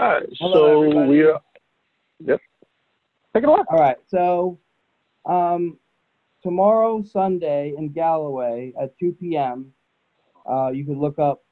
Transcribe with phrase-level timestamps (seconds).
[0.00, 0.26] All right.
[0.38, 1.42] Hello, so we are.
[2.20, 2.40] Yep.
[3.34, 3.60] Take it away.
[3.68, 3.98] All right.
[4.06, 4.58] So,
[5.26, 5.78] um,
[6.42, 9.74] tomorrow, Sunday, in Galloway at 2 p.m.,
[10.50, 11.42] uh, you can look up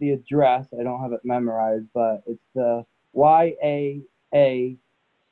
[0.00, 0.68] the address.
[0.72, 2.82] I don't have it memorized, but it's the
[3.14, 4.08] YAAC,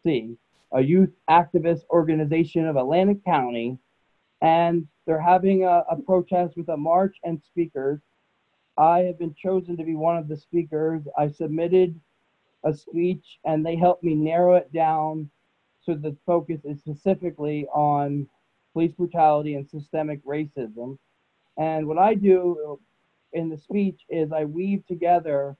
[0.04, 3.78] a youth activist organization of Atlantic County.
[4.42, 8.00] And they're having a, a protest with a march and speakers.
[8.76, 11.04] I have been chosen to be one of the speakers.
[11.16, 11.98] I submitted
[12.66, 15.30] a speech and they helped me narrow it down
[15.82, 18.28] so the focus is specifically on
[18.72, 20.98] police brutality and systemic racism.
[21.56, 22.78] And what I do
[23.32, 25.56] in the speech is I weave together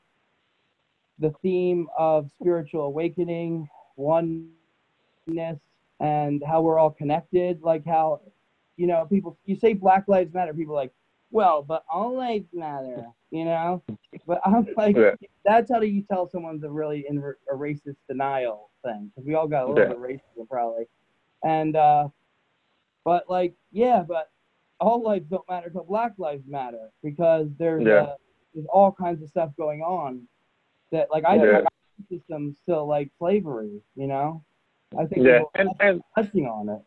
[1.19, 4.51] the theme of spiritual awakening, oneness,
[6.01, 7.63] and how we're all connected.
[7.63, 8.21] Like how,
[8.77, 10.93] you know, people, you say Black Lives Matter, people like,
[11.37, 13.83] well, but all lives matter, you know?
[14.27, 15.13] But I'm like, Yeah.
[15.45, 19.35] that's how do you tell someone's a really in a racist denial thing because we
[19.35, 19.89] all got a little Yeah.
[19.89, 20.87] bit of racism probably
[21.45, 22.09] and uh
[23.05, 24.31] but like yeah but
[24.81, 28.03] all lives don't matter till black lives matter because there's Yeah.
[28.05, 28.17] uh,
[28.55, 30.27] there's all kinds of stuff going on
[30.93, 31.43] that like i Yeah.
[31.43, 34.43] think our system still like slavery you know
[34.99, 35.43] i think Yeah.
[35.57, 36.83] And and touching on it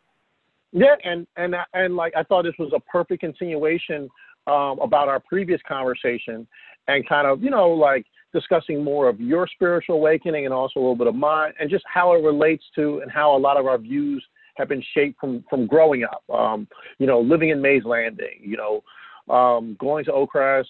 [0.72, 4.09] Yeah, and and and like I thought this was a perfect continuation
[4.50, 6.47] um, about our previous conversation,
[6.88, 10.81] and kind of you know like discussing more of your spiritual awakening and also a
[10.81, 13.66] little bit of mine, and just how it relates to and how a lot of
[13.66, 14.23] our views
[14.55, 16.23] have been shaped from from growing up.
[16.33, 18.39] Um, you know, living in Mays Landing.
[18.42, 18.83] You know.
[19.30, 20.66] Um, going to Oakcrest,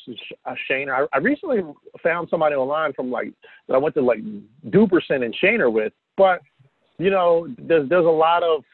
[0.46, 0.90] uh, Shane.
[0.90, 1.60] I, I recently
[2.04, 3.32] found somebody online from like
[3.70, 4.20] that I went to like
[4.68, 6.42] Duperson and Shaner with, but
[6.98, 8.66] you know, there's there's a lot of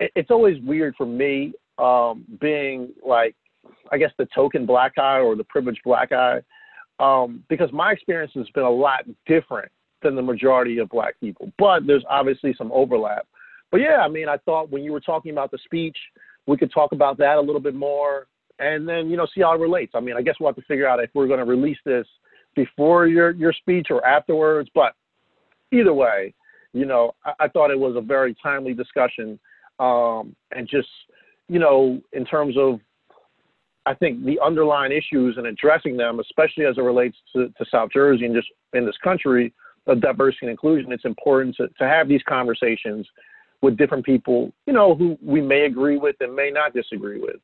[0.00, 3.34] it- it's always weird for me um, being like
[3.92, 6.40] I guess the token black eye or the privileged black eye,
[6.98, 9.70] um, because my experience has been a lot different
[10.02, 11.52] than the majority of black people.
[11.58, 13.26] But there's obviously some overlap.
[13.70, 15.96] But yeah, I mean, I thought when you were talking about the speech,
[16.46, 18.28] we could talk about that a little bit more,
[18.58, 19.92] and then you know see how it relates.
[19.94, 22.06] I mean, I guess we'll have to figure out if we're going to release this
[22.54, 24.70] before your your speech or afterwards.
[24.74, 24.94] But
[25.72, 26.34] either way,
[26.72, 29.38] you know, I, I thought it was a very timely discussion,
[29.78, 30.88] um, and just
[31.48, 32.80] you know, in terms of
[33.86, 37.90] I think the underlying issues and addressing them, especially as it relates to, to South
[37.92, 39.54] Jersey and just in this country
[39.86, 43.06] of diversity and inclusion, it's important to, to have these conversations
[43.62, 47.36] with different people, you know, who we may agree with and may not disagree with.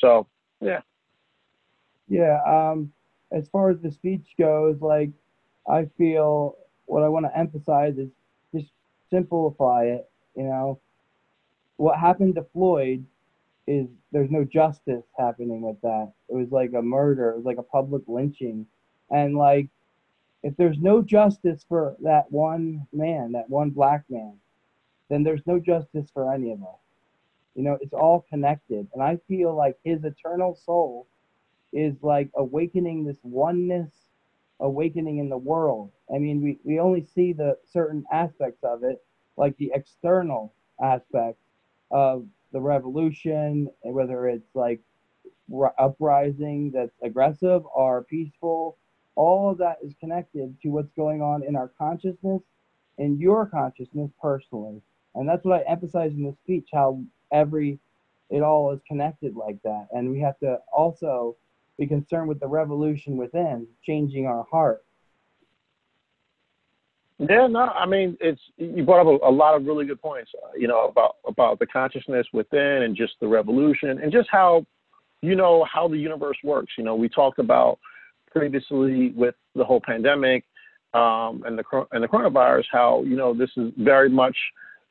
[0.00, 0.26] So,
[0.60, 0.80] yeah.
[2.08, 2.90] Yeah, um,
[3.30, 5.10] as far as the speech goes, like
[5.68, 8.08] I feel what I want to emphasize is
[8.54, 8.70] just
[9.10, 10.10] simplify it.
[10.36, 10.80] You know,
[11.76, 13.04] what happened to Floyd
[13.66, 16.12] is there's no justice happening with that.
[16.28, 17.30] It was like a murder.
[17.30, 18.66] It was like a public lynching,
[19.10, 19.68] and like
[20.42, 24.34] if there's no justice for that one man, that one black man,
[25.08, 26.80] then there's no justice for any of us.
[27.54, 31.06] You know, it's all connected, and I feel like his eternal soul
[31.72, 33.92] is like awakening this oneness,
[34.60, 35.90] awakening in the world.
[36.14, 39.02] I mean, we, we only see the certain aspects of it,
[39.36, 40.52] like the external
[40.82, 41.38] aspect
[41.90, 44.80] of the revolution, whether it's like
[45.48, 48.78] ri- uprising that's aggressive or peaceful.
[49.14, 52.42] All of that is connected to what's going on in our consciousness
[52.98, 54.80] and your consciousness personally.
[55.14, 57.78] And that's what I emphasize in the speech how every,
[58.30, 59.88] it all is connected like that.
[59.92, 61.36] And we have to also
[61.78, 64.84] be concerned with the revolution within, changing our heart.
[67.28, 70.32] Yeah, no, I mean, it's you brought up a, a lot of really good points,
[70.42, 74.66] uh, you know, about about the consciousness within and just the revolution and just how,
[75.20, 76.72] you know, how the universe works.
[76.76, 77.78] You know, we talked about
[78.32, 80.44] previously with the whole pandemic
[80.94, 84.36] um, and the and the coronavirus, how you know this is very much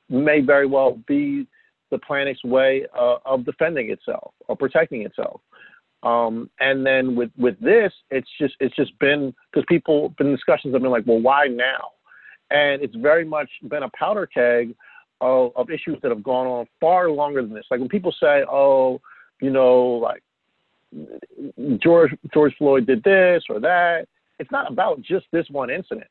[0.10, 1.48] may very well be
[1.90, 5.42] the planet's way uh, of defending itself or protecting itself.
[6.04, 10.74] Um, and then with with this, it's just it's just been because people been discussions
[10.74, 11.90] have been like, well, why now?
[12.52, 14.76] And it's very much been a powder keg
[15.22, 17.66] of, of issues that have gone on far longer than this.
[17.72, 19.00] Like when people say, oh,
[19.42, 20.22] you know, like
[21.78, 24.08] George George Floyd did this or that.
[24.40, 26.08] It's not about just this one incident.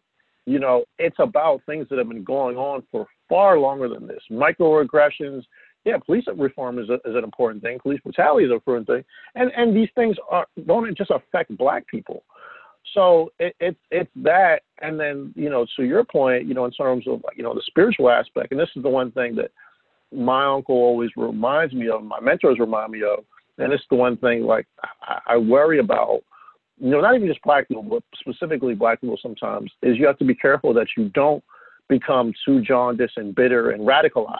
[0.46, 4.22] You know, it's about things that have been going on for far longer than this.
[4.30, 5.42] Microaggressions.
[5.84, 7.78] Yeah, police reform is, a, is an important thing.
[7.78, 9.02] Police brutality is an important thing,
[9.34, 12.22] and and these things are don't just affect black people.
[12.94, 16.72] So it, it it's that, and then you know, to your point, you know, in
[16.72, 19.50] terms of you know the spiritual aspect, and this is the one thing that
[20.12, 23.24] my uncle always reminds me of, my mentors remind me of,
[23.58, 24.66] and it's the one thing like
[25.02, 26.22] I, I worry about
[26.80, 30.18] you know, not even just black people, but specifically black people sometimes, is you have
[30.18, 31.44] to be careful that you don't
[31.88, 34.38] become too jaundiced and bitter and radicalized.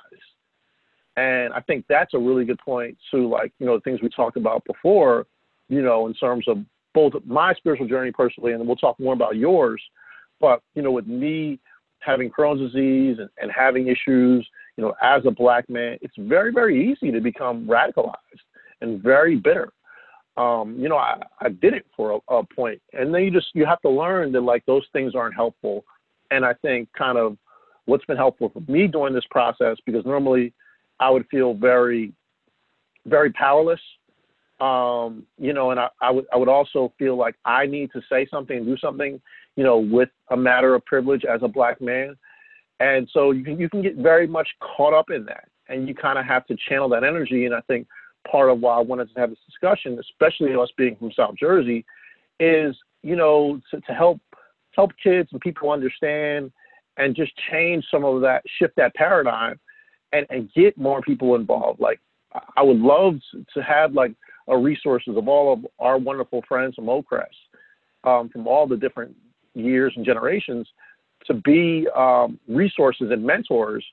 [1.16, 4.08] And I think that's a really good point to like, you know, the things we
[4.08, 5.26] talked about before,
[5.68, 6.58] you know, in terms of
[6.94, 9.82] both my spiritual journey personally, and we'll talk more about yours.
[10.40, 11.60] But, you know, with me
[12.00, 16.52] having Crohn's disease and, and having issues, you know, as a black man, it's very,
[16.52, 18.14] very easy to become radicalized
[18.80, 19.72] and very bitter.
[20.36, 23.48] Um, you know, I, I did it for a, a point, and then you just
[23.52, 25.84] you have to learn that like those things aren't helpful.
[26.30, 27.36] And I think kind of
[27.84, 30.54] what's been helpful for me during this process because normally
[31.00, 32.12] I would feel very,
[33.06, 33.80] very powerless.
[34.60, 38.02] Um, you know, and I, I would I would also feel like I need to
[38.10, 39.20] say something and do something,
[39.56, 42.16] you know, with a matter of privilege as a black man.
[42.78, 45.94] And so you can you can get very much caught up in that, and you
[45.94, 47.46] kind of have to channel that energy.
[47.46, 47.86] And I think
[48.30, 51.84] part of why I wanted to have this discussion, especially us being from South Jersey,
[52.38, 54.20] is you know to, to help
[54.76, 56.52] help kids and people understand
[56.96, 59.58] and just change some of that, shift that paradigm,
[60.12, 61.80] and and get more people involved.
[61.80, 62.00] Like
[62.56, 63.14] I would love
[63.54, 64.12] to have like
[64.48, 67.26] a resources of all of our wonderful friends from Oakcrest,
[68.04, 69.14] um, from all the different
[69.54, 70.66] years and generations,
[71.26, 73.84] to be um, resources and mentors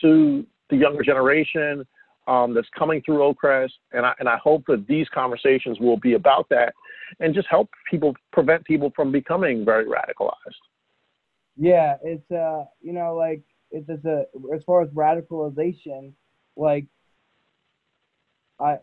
[0.00, 1.86] to the younger generation
[2.28, 6.14] um, that's coming through Oakcrest, and I and I hope that these conversations will be
[6.14, 6.72] about that,
[7.20, 10.32] and just help people prevent people from becoming very radicalized.
[11.56, 14.24] Yeah, it's uh, you know, like it's, it's a
[14.54, 16.12] as far as radicalization,
[16.56, 16.86] like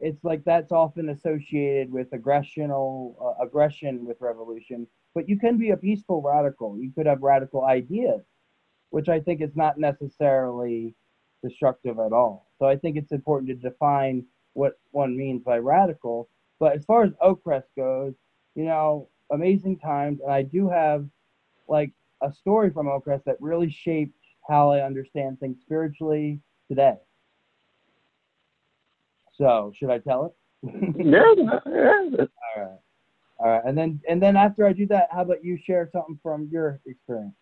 [0.01, 4.87] it's like that's often associated with aggressional uh, aggression with revolution.
[5.15, 6.77] But you can be a peaceful radical.
[6.77, 8.21] You could have radical ideas,
[8.89, 10.95] which I think is not necessarily
[11.43, 12.47] destructive at all.
[12.59, 16.29] So I think it's important to define what one means by radical.
[16.59, 18.13] But as far as Oakcrest goes,
[18.55, 21.05] you know, amazing times, and I do have
[21.67, 21.91] like
[22.21, 24.17] a story from Oakcrest that really shaped
[24.47, 26.95] how I understand things spiritually today.
[29.39, 30.33] So should I tell it?
[30.97, 31.59] yeah, yeah.
[31.65, 32.79] All right.
[33.39, 33.61] All right.
[33.65, 36.79] And then and then after I do that, how about you share something from your
[36.85, 37.33] experience?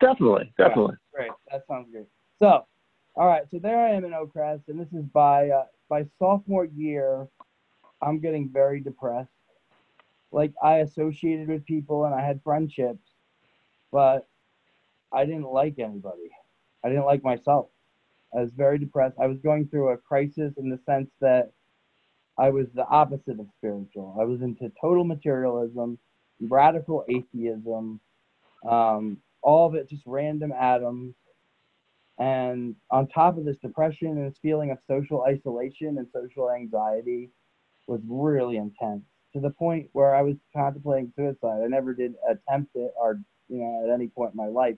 [0.00, 0.96] Definitely, definitely.
[1.14, 1.28] Right.
[1.28, 1.30] Great.
[1.52, 2.06] That sounds great.
[2.38, 2.64] So
[3.18, 6.66] all right, so there I am in Oakcrest, and this is by uh, by sophomore
[6.66, 7.26] year.
[8.00, 9.32] I'm getting very depressed.
[10.30, 13.10] Like I associated with people and I had friendships,
[13.90, 14.28] but
[15.12, 16.30] I didn't like anybody.
[16.84, 17.70] I didn't like myself.
[18.36, 19.16] I was very depressed.
[19.20, 21.52] I was going through a crisis in the sense that
[22.38, 24.16] I was the opposite of spiritual.
[24.20, 25.98] I was into total materialism,
[26.40, 28.00] radical atheism,
[28.68, 31.14] um, all of it just random atoms.
[32.18, 37.30] And on top of this depression and this feeling of social isolation and social anxiety
[37.86, 41.62] was really intense to the point where I was contemplating suicide.
[41.62, 44.76] I never did attempt it or, you know, at any point in my life,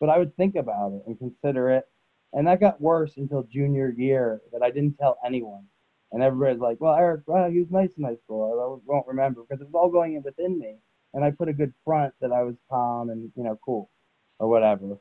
[0.00, 1.88] but I would think about it and consider it.
[2.32, 5.64] And that got worse until junior year that I didn't tell anyone.
[6.12, 8.44] And everybody's like, well, Eric, well, he was nice in high school.
[8.44, 10.76] I won't remember because it was all going in within me.
[11.14, 13.90] And I put a good front that I was calm and, you know, cool
[14.38, 14.98] or whatever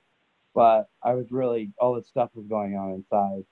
[0.60, 3.46] but I was really all this stuff was going on inside.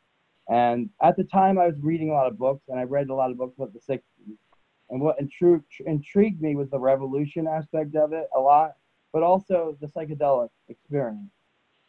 [0.50, 3.15] And at the time, I was reading a lot of books, and I read a
[3.15, 4.38] lot of books about the '60s.
[4.89, 8.75] And what intru- intrigued me was the revolution aspect of it a lot,
[9.12, 11.31] but also the psychedelic experience.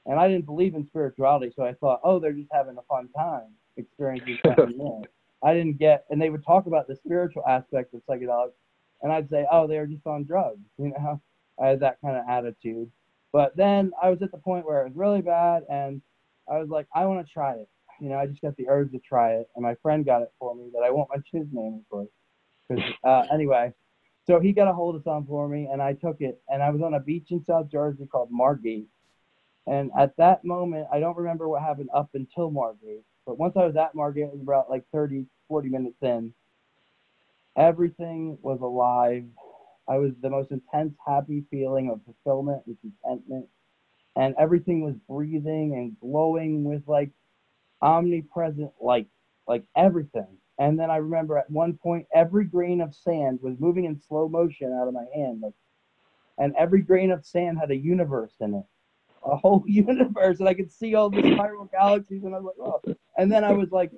[0.09, 3.09] And I didn't believe in spirituality, so I thought, oh, they're just having a fun
[3.17, 5.05] time experiencing something
[5.43, 8.53] I didn't get, and they would talk about the spiritual aspect of psychedelics,
[9.03, 10.61] and I'd say, oh, they're just on drugs.
[10.79, 11.21] You know,
[11.61, 12.91] I had that kind of attitude.
[13.33, 16.01] But then I was at the point where it was really bad, and
[16.51, 17.69] I was like, I want to try it.
[18.01, 20.33] You know, I just got the urge to try it, and my friend got it
[20.39, 20.71] for me.
[20.73, 22.09] That I won't mention his name, of course.
[22.69, 23.73] Because uh, anyway,
[24.27, 26.41] so he got a hold of some for me, and I took it.
[26.49, 28.87] And I was on a beach in South Jersey called Margate.
[29.69, 33.05] And at that moment, I don't remember what happened up until Margate.
[33.27, 36.33] But once I was at Margate, it was about like 30, 40 minutes in.
[37.57, 39.25] Everything was alive.
[39.89, 43.47] I was the most intense, happy feeling of fulfillment and contentment.
[44.17, 47.11] And everything was breathing and glowing with like
[47.83, 49.09] omnipresent light,
[49.47, 50.39] like everything.
[50.59, 54.29] And then I remember at one point, every grain of sand was moving in slow
[54.29, 55.41] motion out of my hand.
[55.43, 55.55] Like,
[56.39, 58.65] and every grain of sand had a universe in it,
[59.29, 60.41] a whole universe.
[60.41, 62.25] And I could see all the spiral galaxies.
[62.25, 62.95] And I was like, oh.
[63.17, 63.93] And then I was like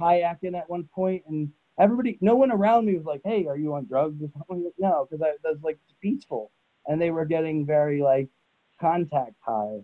[0.00, 3.74] kayaking at one point and everybody, no one around me was like, "Hey, are you
[3.74, 4.70] on drugs?" Something?
[4.78, 6.50] No, because I was like peaceful,
[6.86, 8.28] and they were getting very like
[8.80, 9.80] contact high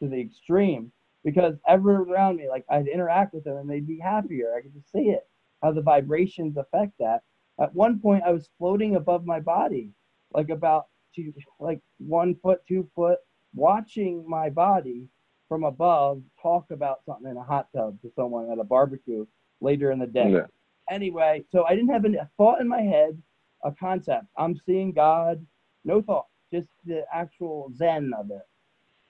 [0.00, 0.92] to the extreme
[1.24, 4.54] because everyone around me, like I'd interact with them and they'd be happier.
[4.56, 5.28] I could just see it,
[5.62, 7.22] how the vibrations affect that.
[7.60, 9.90] At one point, I was floating above my body,
[10.32, 13.18] like about two, like one foot, two foot,
[13.54, 15.08] watching my body
[15.48, 19.26] from above talk about something in a hot tub to someone at a barbecue
[19.60, 20.30] later in the day.
[20.30, 20.46] Yeah.
[20.88, 23.20] Anyway, so I didn't have a thought in my head,
[23.64, 24.26] a concept.
[24.36, 25.44] I'm seeing God,
[25.84, 28.46] no thought, just the actual zen of it.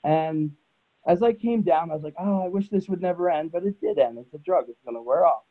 [0.05, 0.51] And
[1.07, 3.65] as I came down, I was like, oh, I wish this would never end, but
[3.65, 4.19] it did end.
[4.19, 5.45] It's a drug, it's going to wear off.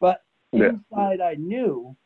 [0.00, 0.22] But
[0.52, 0.70] Yeah.
[0.70, 1.96] inside, I knew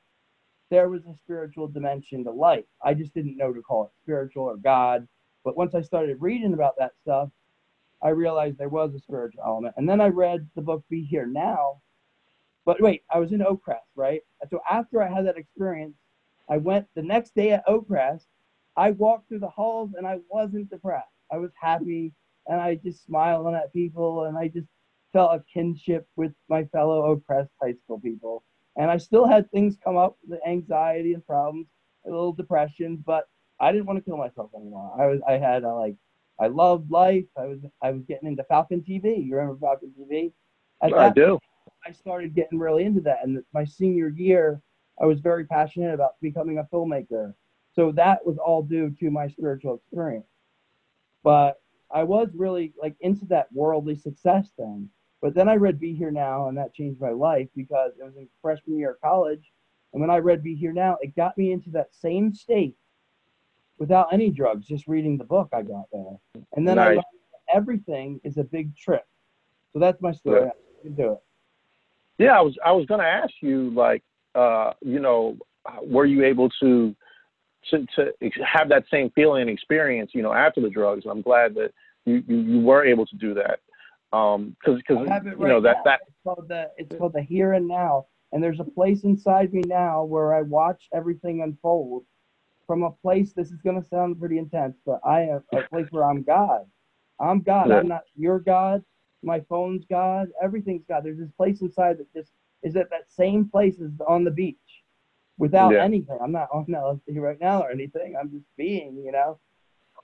[0.70, 2.66] there was a spiritual dimension to life.
[2.82, 5.08] I just didn't know to call it spiritual or God.
[5.44, 7.30] But once I started reading about that stuff,
[8.02, 9.74] I realized there was a spiritual element.
[9.76, 11.80] And then I read the book Be Here Now.
[12.64, 14.20] But wait, I was in Oakcrest, right?
[14.50, 15.96] So after I had that experience,
[16.48, 18.26] I went the next day at Oakcrest.
[18.76, 21.08] I walked through the halls and I wasn't depressed.
[21.32, 22.12] I was happy
[22.46, 24.68] and I just smiling at people and I just
[25.12, 28.44] felt a kinship with my fellow Oakcrest high school people.
[28.76, 31.66] And I still had things come up, the anxiety and problems,
[32.06, 33.28] a little depression, but
[33.60, 34.92] I didn't want to kill myself anymore.
[34.98, 35.96] I was, I had a, like,
[36.40, 37.24] I loved life.
[37.36, 39.26] I was, I was getting into Falcon TV.
[39.26, 40.32] You remember Falcon TV?
[40.82, 41.38] At I do.
[41.86, 43.18] I started getting really into that.
[43.24, 44.60] And my senior year,
[45.00, 47.34] I was very passionate about becoming a filmmaker.
[47.74, 50.26] So that was all due to my spiritual experience.
[51.22, 51.60] But
[51.90, 54.88] I was really like into that worldly success thing.
[55.20, 58.16] But then I read Be Here Now, and that changed my life because it was
[58.16, 59.52] in freshman year of college.
[59.92, 62.76] And when I read Be Here Now, it got me into that same state
[63.78, 66.18] without any drugs, just reading the book I got there.
[66.54, 66.96] And then Nice.
[66.96, 67.04] that
[67.54, 69.04] everything is a big trip.
[69.72, 70.42] So that's my story.
[70.42, 70.48] Yeah.
[70.48, 71.18] I can do it.
[72.18, 74.02] Yeah, I was I was going to ask you like
[74.34, 75.36] uh you know
[75.82, 76.94] were you able to
[77.70, 78.12] to to
[78.44, 81.04] have that same feeling and experience you know after the drugs?
[81.04, 81.72] And I'm glad that
[82.04, 83.60] you you, you were able to do that.
[84.16, 85.82] Um cuz cuz I it you know right that now.
[85.84, 88.06] that It's called the it's called the here and now.
[88.32, 92.04] And there's a place inside me now where I watch everything unfold
[92.68, 93.32] from a place.
[93.32, 96.66] This is gonna sound pretty intense, but I have a place where I'm God.
[97.18, 97.70] I'm God.
[97.70, 97.78] Yeah.
[97.78, 98.84] I'm not your God.
[99.24, 100.28] My phone's God.
[100.40, 101.02] Everything's God.
[101.02, 102.30] There's this place inside that just
[102.62, 104.84] is at that same place as on the beach,
[105.38, 105.82] without Yeah.
[105.82, 106.18] anything.
[106.22, 108.14] I'm not on LSD right now or anything.
[108.16, 109.40] I'm just being, you know,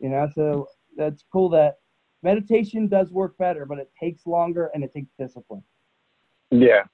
[0.00, 0.28] you know.
[0.34, 1.76] So that's cool that
[2.22, 5.62] meditation does work better, but it takes longer and it takes discipline.
[6.50, 6.84] Yeah,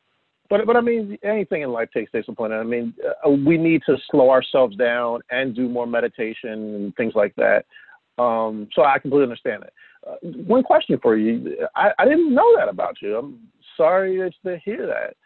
[0.51, 2.53] but but I mean, anything in life takes discipline.
[2.53, 2.93] I mean,
[3.25, 7.65] uh, we need to slow ourselves down and do more meditation and things like that.
[8.19, 9.73] Um, so I completely understand it.
[10.07, 13.17] Uh, one question for you: I, I didn't know that about you.
[13.17, 13.39] I'm
[13.77, 15.17] sorry to hear that.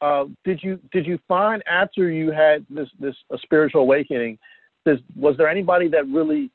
[0.00, 4.38] Uh, did you did you find after you had this this spiritual awakening?
[4.86, 6.50] Does, was there anybody that really,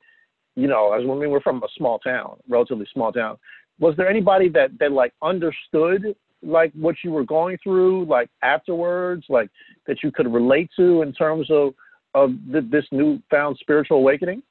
[0.55, 3.37] you know, as when we were from a small town, relatively small town,
[3.79, 9.25] was there anybody that that like understood like what you were going through like afterwards
[9.29, 9.49] like
[9.87, 11.73] that you could relate to in terms of
[12.13, 14.43] of th- this newfound spiritual awakening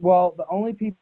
[0.00, 0.98] Well, the only people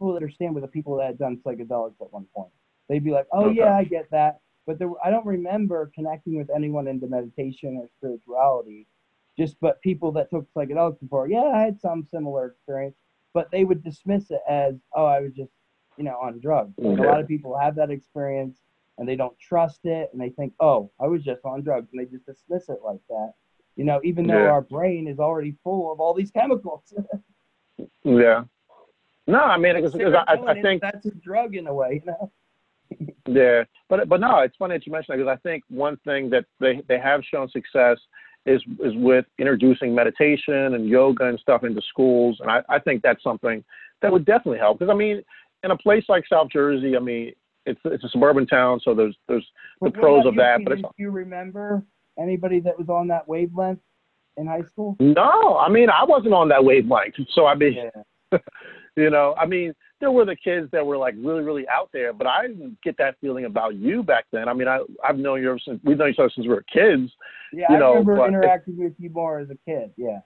[0.00, 2.50] that understand were the people that had done psychedelics at one point.
[2.88, 3.56] They'd be like, "Oh Okay.
[3.56, 7.88] yeah, I get that," but there, I don't remember connecting with anyone into meditation or
[7.96, 8.86] spirituality.
[9.38, 12.96] Just but people that took psychedelics before, yeah, I had some similar experience,
[13.32, 15.52] but they would dismiss it as, "Oh, I was just,
[15.96, 18.62] you know, on drugs." Like, A lot of people have that experience
[18.98, 22.00] and they don't trust it, and they think, "Oh, I was just on drugs," and
[22.00, 23.34] they just dismiss it like that.
[23.76, 24.50] You know, even though Yeah.
[24.50, 26.92] our brain is already full of all these chemicals.
[28.04, 28.44] yeah
[29.26, 32.30] no i mean because I, I, think that's a drug in a way, you know.
[33.26, 36.28] Yeah, but but no, it's funny that you mentioned that because I think one thing
[36.30, 37.96] that they they have shown success
[38.44, 43.02] is is with introducing meditation and yoga and stuff into schools, and I I think
[43.02, 43.64] that's something
[44.02, 45.22] that would definitely help because I mean
[45.62, 47.32] in a place like South Jersey, I mean
[47.66, 49.46] it's it's a suburban town, so there's there's
[49.80, 51.82] the But pros of that, but it's do you remember
[52.18, 53.80] anybody that was on that wavelength
[54.36, 54.96] in high school?
[55.00, 57.90] no, I mean I wasn't on that wavelength, so I mean
[58.32, 58.38] Yeah.
[58.96, 62.12] you know I mean there were the kids that were like really really out there,
[62.12, 64.48] but I didn't get that feeling about you back then.
[64.48, 66.64] I mean I I've known you ever since we've known each other since we were
[66.72, 67.10] kids.
[67.52, 69.92] Yeah, You I know, remember interacting with you more as a kid.
[69.96, 70.20] Yeah.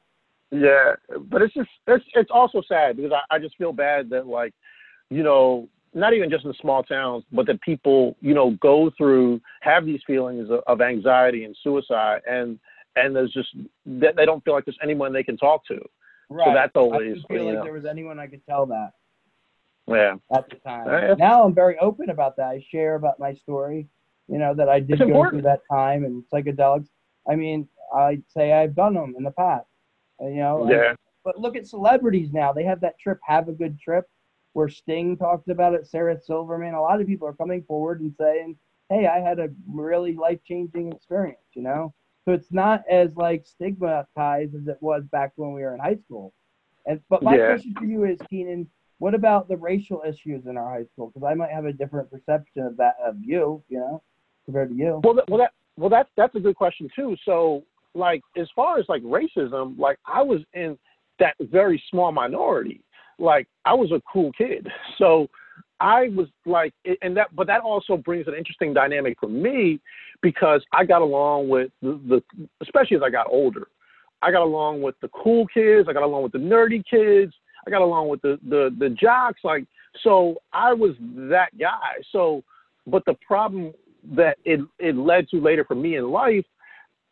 [0.51, 0.95] Yeah,
[1.29, 4.55] but it's just it's it's also sad because I, I just feel bad that like,
[5.11, 9.41] you know, not even just in small towns, but that people you know go through
[9.61, 12.59] have these feelings of, of anxiety and suicide, and
[12.97, 13.49] and there's just
[13.87, 15.79] that they don't feel like there's anyone they can talk to.
[16.31, 16.53] Right.
[16.53, 17.63] that's I always, didn't feel like know.
[17.65, 18.91] there was anyone I could tell that
[19.87, 21.17] Yeah, at the time.
[21.17, 22.49] Now I'm very open about that.
[22.49, 23.89] I share about my story,
[24.29, 25.43] you know, that I did It's go important.
[25.43, 26.89] through that time and psychedelics.
[27.31, 29.65] I mean, I'd say I've done them in the past.
[30.21, 32.53] You know, and- yeah, But look at celebrities now.
[32.53, 34.07] They have that trip, have a good trip,
[34.53, 36.75] where Sting talked about it, Sarah Silverman.
[36.75, 38.57] A lot of people are coming forward and saying,
[38.89, 41.93] hey, I had a really life changing experience, you know?
[42.25, 45.97] So it's not as like stigmatized as it was back when we were in high
[45.97, 46.33] school.
[46.87, 47.47] And but my Yeah.
[47.47, 51.09] question for you is, Keenan, what about the racial issues in our high school?
[51.09, 54.03] Because I might have a different perception of that of you, you know,
[54.45, 55.01] compared to you.
[55.05, 57.17] Well, that, well, that well, that's that's a good question too.
[57.25, 57.65] So,
[57.95, 60.77] like, as far as like racism, like I was in
[61.21, 62.83] that very small minority.
[63.19, 65.29] Like, I was a cool kid, so
[65.81, 66.73] I was like,
[67.03, 69.81] and that, but that also brings an interesting dynamic for me
[70.23, 73.69] because I got along with the, the especially as I got older.
[74.21, 75.89] I got along with the cool kids.
[75.89, 77.33] I got along with the nerdy kids.
[77.67, 79.41] I got along with the the the jocks.
[79.45, 79.65] Like,
[80.03, 81.95] so I was that guy.
[82.11, 82.43] So,
[82.87, 83.73] but the problem
[84.17, 86.47] that it it led to later for me in life,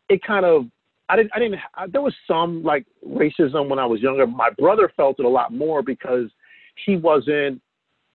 [0.08, 0.66] it kind of
[1.08, 4.26] I didn't I didn't I, there was some like racism when I was younger.
[4.26, 6.28] My brother felt it a lot more because
[6.84, 7.60] he wasn't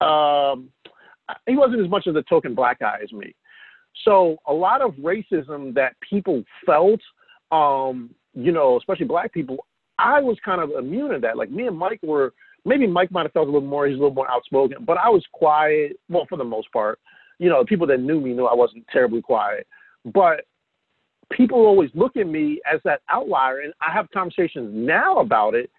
[0.02, 0.70] um
[1.48, 3.34] he wasn't as much of the token black guy as me.
[4.04, 7.00] So a lot of racism that people felt,
[7.52, 9.66] um, you know, especially black people,
[10.00, 11.38] I was kind of immune to that.
[11.38, 12.34] Like me and Mike were
[12.66, 15.10] maybe Mike might have felt a little more, he's a little more outspoken, but I
[15.10, 17.00] was quiet, well for the most part
[17.42, 19.66] you know, people that knew me knew I wasn't terribly quiet.
[20.06, 20.46] But
[21.32, 25.70] people always look at me as that outlier, and I have conversations now about it,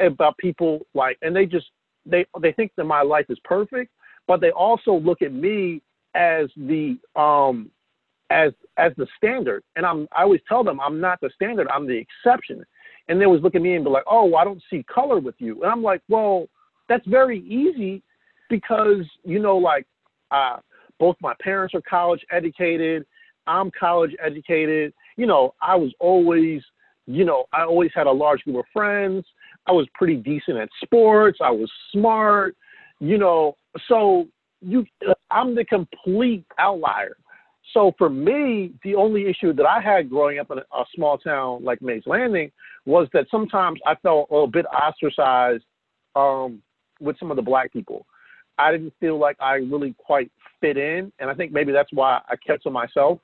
[0.00, 1.66] about people like, and they just
[2.04, 3.92] they they think that my life is perfect,
[4.26, 5.82] but they also look at me
[6.14, 7.70] as the um
[8.30, 11.86] as as the standard, and I'm I always tell them I'm not the standard, I'm
[11.86, 12.64] the exception,
[13.08, 15.36] and they always look at me and be like, oh, I don't see color with
[15.38, 16.46] you, and I'm like, well,
[16.88, 18.02] that's very easy
[18.50, 19.86] because you know like.
[20.30, 20.56] Uh,
[20.98, 23.04] both my parents are college educated.
[23.46, 24.92] I'm college educated.
[25.16, 26.62] You know, I was always,
[27.06, 29.24] you know, I always had a large group of friends.
[29.66, 31.38] I was pretty decent at sports.
[31.42, 32.56] I was smart,
[33.00, 33.56] you know.
[33.88, 34.26] So
[34.60, 34.84] you,
[35.30, 37.16] I'm the complete outlier.
[37.74, 41.64] So for me, the only issue that I had growing up in a, small town
[41.64, 42.50] like Mays Landing
[42.86, 45.64] was that sometimes I felt a little bit ostracized
[46.14, 46.62] um,
[47.00, 48.06] with some of the black people.
[48.58, 52.20] I didn't feel like I really quite fit in, and I think maybe that's why
[52.28, 53.18] I kept to myself.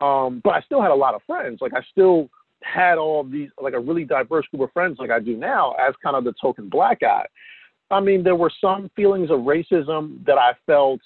[0.00, 1.58] Um, but I still had a lot of friends.
[1.60, 2.28] Like I still
[2.62, 5.94] had all these, like a really diverse group of friends, like I do now, as
[6.02, 7.26] kind of the token black guy.
[7.90, 11.00] I mean, there were some feelings of racism that I felt,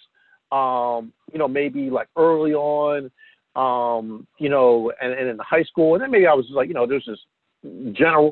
[0.51, 3.11] um, you know, maybe like early on,
[3.57, 6.75] um, you know, and, and in high school, and then maybe I was like, you
[6.75, 7.19] know, there's this
[7.93, 8.31] general,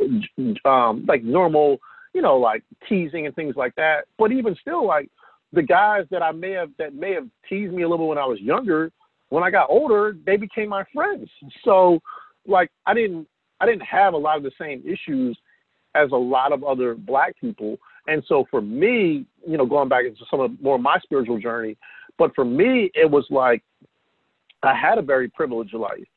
[0.65, 1.79] um, like normal,
[2.15, 4.07] you know, like teasing and things like that.
[4.19, 5.11] But even still, like
[5.53, 8.27] the guys that I may have that may have teased me a little when I
[8.27, 8.91] was younger,
[9.31, 11.29] when I got older, they became my friends.
[11.65, 12.01] So
[12.47, 13.27] like I didn't
[13.61, 15.39] I didn't have a lot of the same issues
[15.95, 17.79] as a lot of other black people.
[18.07, 21.39] And so for me, you know, going back into some of more of my spiritual
[21.39, 21.77] journey,
[22.19, 23.63] but for me it was like
[24.63, 26.09] I had a very privileged life.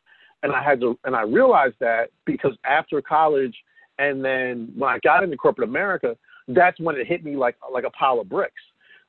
[0.44, 3.56] And I had to and I realized that because after college
[4.00, 7.84] and then when I got into corporate America, that's when it hit me like like
[7.84, 8.54] a pile of bricks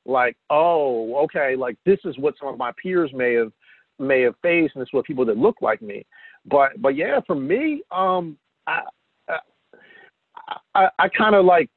[0.05, 3.51] like, oh, okay, like this is what some of my peers may have
[3.99, 6.05] may have faced, and this is what people that look like me.
[6.45, 8.81] But but yeah, for me, um, I
[10.75, 11.69] I, I, kind of like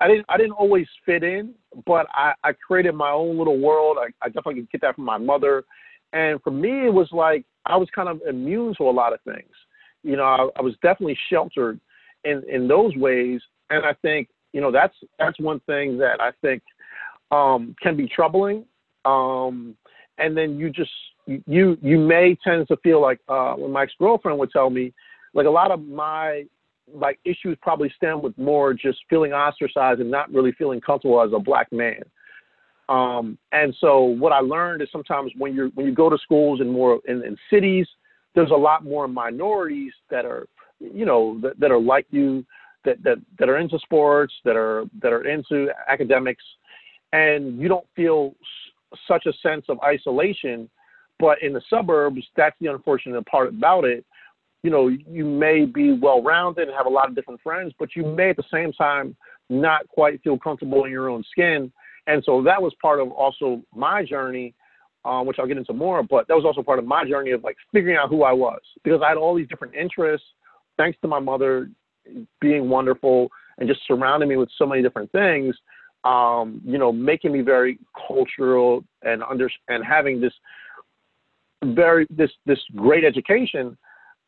[0.00, 1.54] I didn't I didn't always fit in,
[1.86, 3.98] but I, I created my own little world.
[4.00, 5.64] I, I definitely get that from my mother,
[6.12, 9.20] and for me, it was like I was kind of immune to a lot of
[9.22, 9.50] things.
[10.02, 11.80] You know, I, I was definitely sheltered
[12.24, 13.40] in in those ways,
[13.70, 16.62] and I think you know that's that's one thing that I think
[17.30, 18.64] um, can be troubling.
[19.04, 19.76] Um,
[20.18, 20.90] and then you just
[21.46, 24.92] you you may tend to feel like uh, when ex girlfriend would tell me,
[25.34, 26.44] like a lot of my
[26.92, 31.30] like issues probably stem with more just feeling ostracized and not really feeling comfortable as
[31.34, 32.00] a black man.
[32.88, 36.60] Um, and so what I learned is sometimes when you when you go to schools
[36.60, 37.86] in more in, in cities,
[38.34, 40.46] there's a lot more minorities that are
[40.80, 42.44] you know that, that are like you
[42.84, 46.42] that, that that are into sports that are that are into academics
[47.12, 50.68] and you don't feel s- such a sense of isolation.
[51.18, 54.04] But in the suburbs, that's the unfortunate part about it.
[54.62, 57.90] You know, you may be well rounded and have a lot of different friends, but
[57.94, 59.16] you may at the same time
[59.48, 61.72] not quite feel comfortable in your own skin.
[62.06, 64.54] And so that was part of also my journey,
[65.04, 67.44] um, which I'll get into more, but that was also part of my journey of
[67.44, 70.26] like figuring out who I was because I had all these different interests,
[70.76, 71.70] thanks to my mother
[72.40, 75.54] being wonderful and just surrounding me with so many different things
[76.04, 80.32] um, you know, making me very cultural and under and having this
[81.64, 83.76] very this this great education.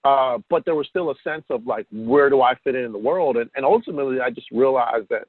[0.02, 2.92] Uh, but there was still a sense of like, where do I fit in in
[2.92, 3.36] the world?
[3.36, 5.28] And, and ultimately, I just realized that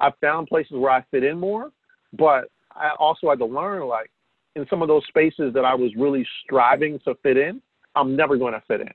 [0.00, 1.70] I found places where I fit in more,
[2.12, 4.10] but I also had to learn like
[4.54, 7.62] in some of those spaces that I was really striving to fit in,
[7.94, 8.92] I'm never going to fit in.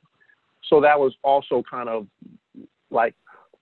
[0.70, 2.08] So that was also kind of
[2.92, 3.16] like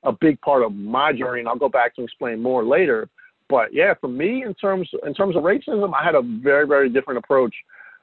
[0.03, 3.09] a big part of my journey, and I'll go back to explain more later.
[3.49, 6.89] But yeah, for me, in terms in terms of racism, I had a very very
[6.89, 7.53] different approach,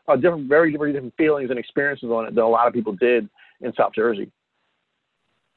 [0.09, 2.95] a different very very different feelings and experiences on it than a lot of people
[2.95, 3.29] did
[3.61, 4.31] in South Jersey.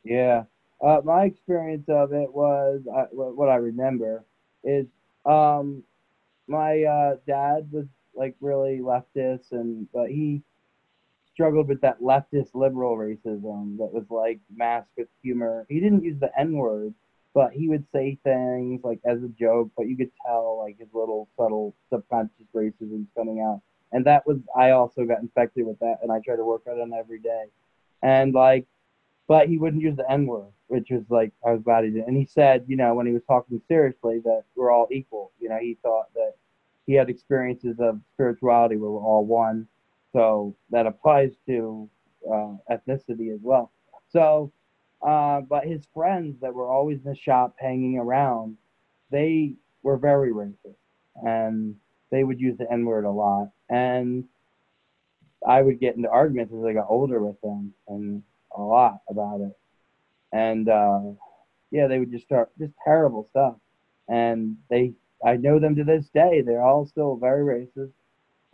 [0.04, 0.44] Yeah,
[0.84, 4.24] uh, my experience of it was uh, what I remember
[4.64, 4.86] is
[5.26, 5.84] um,
[6.48, 10.42] my uh, dad was like really leftist, and but he
[11.34, 15.66] struggled with that leftist liberal racism that was like masked with humor.
[15.70, 16.94] He didn't use the N word,
[17.34, 20.88] but he would say things like as a joke, but you could tell like his
[20.94, 23.62] little subtle subconscious racism coming out.
[23.92, 26.80] And that was I also got infected with that, and I try to work on
[26.80, 27.46] it every day.
[28.02, 28.66] And like,
[29.28, 32.04] but he wouldn't use the N word, which was like I was about to.
[32.06, 35.32] And he said, you know, when he was talking seriously, that we're all equal.
[35.40, 36.34] You know, he thought that
[36.86, 39.68] he had experiences of spirituality where we're all one
[40.16, 41.90] so that applies to
[42.26, 43.72] uh, ethnicity as well.
[44.08, 44.54] So,
[45.06, 48.56] uh, but his friends that were always in the shop hanging around,
[49.12, 50.78] they were very racist
[51.22, 51.76] and
[52.12, 53.50] they would use the N word a lot.
[53.70, 54.26] And
[55.48, 58.24] I would get into arguments as I got older with them and
[58.56, 59.58] a lot about it.
[60.32, 61.02] And uh,
[61.72, 63.56] yeah, they would just start just terrible stuff.
[64.08, 64.94] And they,
[65.26, 66.42] I know them to this day.
[66.42, 67.94] They're all still very racist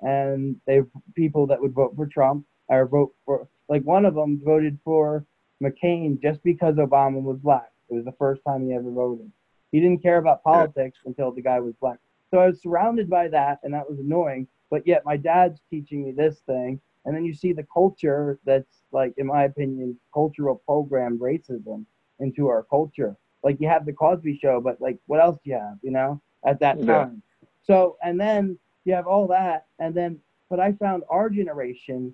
[0.01, 0.81] and they
[1.15, 5.25] people that would vote for Trump or vote for like one of them voted for
[5.63, 7.71] McCain just because Obama was black.
[7.89, 9.31] It was the first time he ever voted.
[9.71, 11.09] He didn't care about politics yeah.
[11.09, 11.97] until the guy was black.
[12.31, 14.47] So I was surrounded by that, and that was annoying.
[14.71, 18.83] But yet my dad's teaching me this thing, and then you see the culture that's
[18.91, 21.85] like, in my opinion, cultural programmed racism
[22.19, 23.15] into our culture.
[23.43, 25.77] Like you have the Cosby Show, but like what else do you have?
[25.83, 27.21] You know, at that time.
[27.21, 27.47] Yeah.
[27.63, 32.13] So and then you have all that, and then but I found our generation,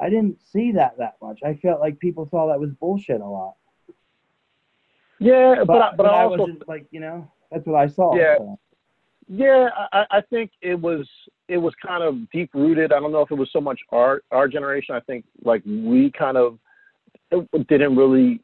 [0.00, 1.40] I didn't see that that much.
[1.44, 3.54] I felt like people saw that was bullshit a lot.
[5.18, 8.14] Yeah, but but, I, but, but I, also, like you know that's what I saw.
[8.16, 8.38] Yeah.
[8.38, 8.58] So.
[9.28, 11.08] Yeah, I, I think it was
[11.48, 12.92] it was kind of deep rooted.
[12.92, 14.94] I don't know if it was so much our our generation.
[14.94, 16.58] I think like we kind of
[17.68, 18.40] didn't really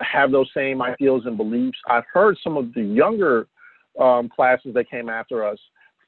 [0.00, 1.78] have those same ideals and beliefs.
[1.88, 3.46] I've heard some of the younger
[4.00, 5.58] um, classes that came after us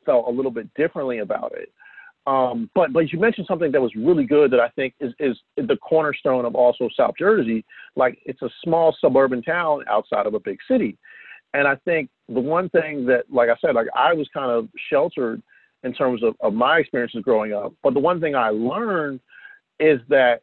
[0.04, 1.72] felt a little bit differently about it.
[2.26, 5.36] Um, but but you mentioned something that was really good that I think is is
[5.56, 7.64] the cornerstone of also South Jersey.
[7.94, 10.98] Like it's a small suburban town outside of a big city,
[11.54, 14.68] and I think the one thing that, like I said, like I was kind of
[14.90, 15.40] sheltered
[15.86, 17.72] in terms of, of my experiences growing up.
[17.82, 19.20] But the one thing I learned
[19.78, 20.42] is that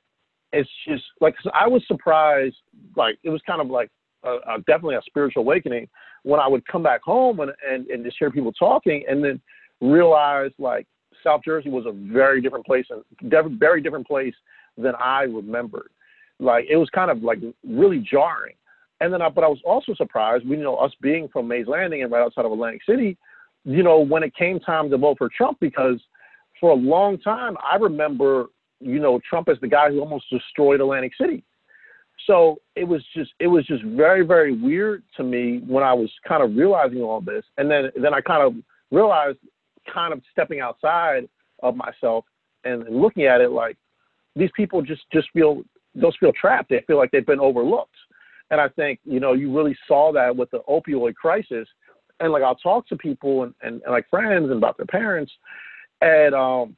[0.53, 2.55] it's just like I was surprised.
[2.95, 3.89] Like it was kind of like
[4.23, 5.89] a, a, definitely a spiritual awakening
[6.23, 9.41] when I would come back home and, and and just hear people talking, and then
[9.81, 10.87] realize like
[11.23, 14.35] South Jersey was a very different place and very different place
[14.77, 15.89] than I remembered.
[16.39, 18.55] Like it was kind of like really jarring.
[19.01, 20.47] And then I, but I was also surprised.
[20.47, 23.17] We you know us being from Mays Landing and right outside of Atlantic City,
[23.65, 25.99] you know, when it came time to vote for Trump, because
[26.59, 28.47] for a long time I remember,
[28.79, 31.43] you know, Trump as the guy who almost destroyed Atlantic City.
[32.27, 36.11] So it was just it was just very very weird to me when I was
[36.27, 38.53] kind of realizing all this, and then then I kind of
[38.91, 39.39] realized
[39.91, 41.27] kind of stepping outside
[41.61, 42.25] of myself
[42.63, 43.77] and looking at it like
[44.35, 45.63] these people just just feel
[45.95, 46.69] those feel trapped.
[46.69, 47.95] They feel like they've been overlooked.
[48.51, 51.67] And I think you know you really saw that with the opioid crisis.
[52.23, 55.31] And like I'll talk to people and, and, and like friends and about their parents,
[56.01, 56.75] and um,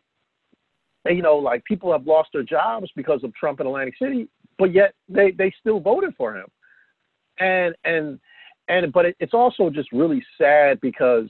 [1.05, 4.27] and, you know like people have lost their jobs because of Trump in Atlantic City,
[4.57, 6.47] but yet they they still voted for him.
[7.39, 8.19] And and
[8.69, 11.29] and but it, it's also just really sad because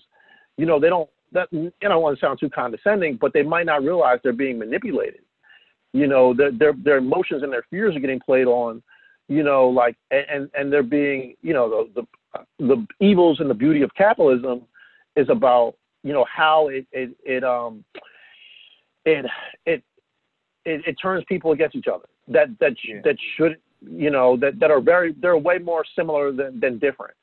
[0.57, 3.43] you know they don't that know, I don't want to sound too condescending, but they
[3.43, 5.21] might not realize they're being manipulated.
[5.93, 8.81] You know, their their their emotions and their fears are getting played on.
[9.27, 12.03] You know, like and and they're being you know the
[12.59, 14.63] the the evils and the beauty of capitalism
[15.15, 17.83] is about you know how it it it um
[19.05, 19.25] it
[19.65, 19.83] it
[20.65, 23.01] it, it turns people against each other that that yeah.
[23.03, 27.15] that should you know that that are very they're way more similar than than different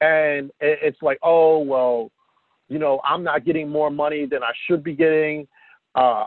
[0.00, 2.10] and it's like oh well
[2.70, 5.46] you know, I'm not getting more money than I should be getting.
[5.96, 6.24] Uh,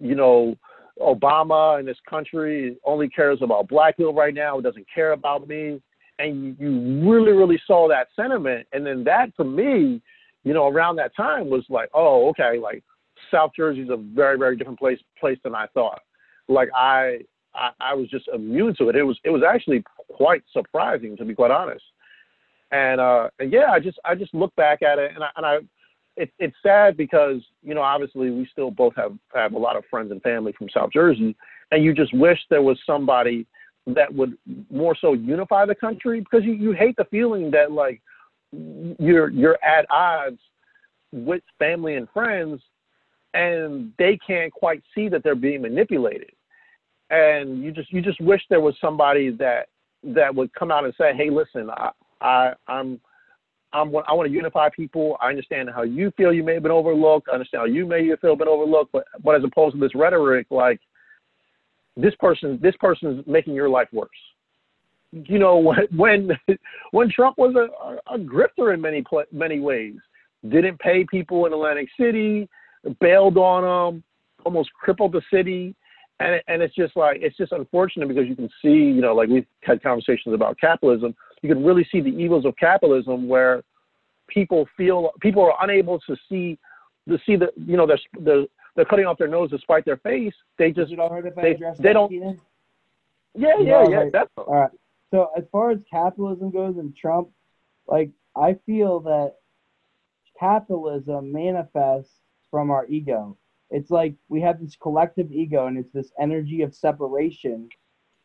[0.00, 0.54] you know,
[1.00, 4.60] Obama in this country only cares about black people right now.
[4.60, 5.80] Doesn't care about me.
[6.18, 8.66] And you really, really saw that sentiment.
[8.72, 10.00] And then that for me,
[10.44, 12.84] you know, around that time was like, oh, okay, like
[13.30, 16.02] South Jersey is a very, very different place place than I thought.
[16.48, 17.20] Like I,
[17.54, 18.96] I, I was just immune to it.
[18.96, 21.84] It was it was actually quite surprising to be quite honest.
[22.70, 25.46] And uh, and yeah, I just I just look back at it and I, and
[25.46, 25.56] I
[26.16, 29.84] it, it's sad because you know obviously we still both have have a lot of
[29.90, 31.36] friends and family from South Jersey,
[31.70, 33.46] and you just wish there was somebody
[33.86, 34.36] that would
[34.70, 38.00] more so unify the country because you, you hate the feeling that like
[38.98, 40.38] you're you're at odds
[41.12, 42.60] with family and friends
[43.34, 46.30] and they can't quite see that they're being manipulated.
[47.10, 49.68] And you just you just wish there was somebody that
[50.04, 53.00] that would come out and say hey listen i, I i'm
[53.72, 55.16] I'm, I want to unify people.
[55.20, 57.28] I understand how you feel you may have been overlooked.
[57.30, 58.92] I understand how you may have feel been overlooked.
[58.92, 60.80] But, but as opposed to this rhetoric, like
[61.96, 64.10] this person, this person is making your life worse.
[65.12, 66.30] You know, when
[66.90, 69.94] when Trump was a, a grifter in many many ways,
[70.48, 72.48] didn't pay people in Atlantic City,
[73.00, 74.02] bailed on them,
[74.44, 75.74] almost crippled the city,
[76.20, 79.28] and and it's just like it's just unfortunate because you can see, you know, like
[79.28, 81.14] we've had conversations about capitalism.
[81.42, 83.62] You can really see the evils of capitalism where
[84.28, 86.58] people feel people are unable to see
[87.08, 88.44] to see the you know they're
[88.76, 90.34] they're cutting off their nose to spite their face.
[90.58, 92.08] They just you don't heard if I they, they that, don't.
[92.08, 92.40] Keenan?
[93.34, 93.98] Yeah, yeah, know, yeah.
[94.00, 94.70] like- That's All right.
[95.10, 97.28] So as far as capitalism goes and Trump,
[97.86, 99.34] like I feel that
[100.38, 102.14] capitalism manifests
[102.50, 103.36] from our ego.
[103.70, 107.68] It's like we have this collective ego and it's this energy of separation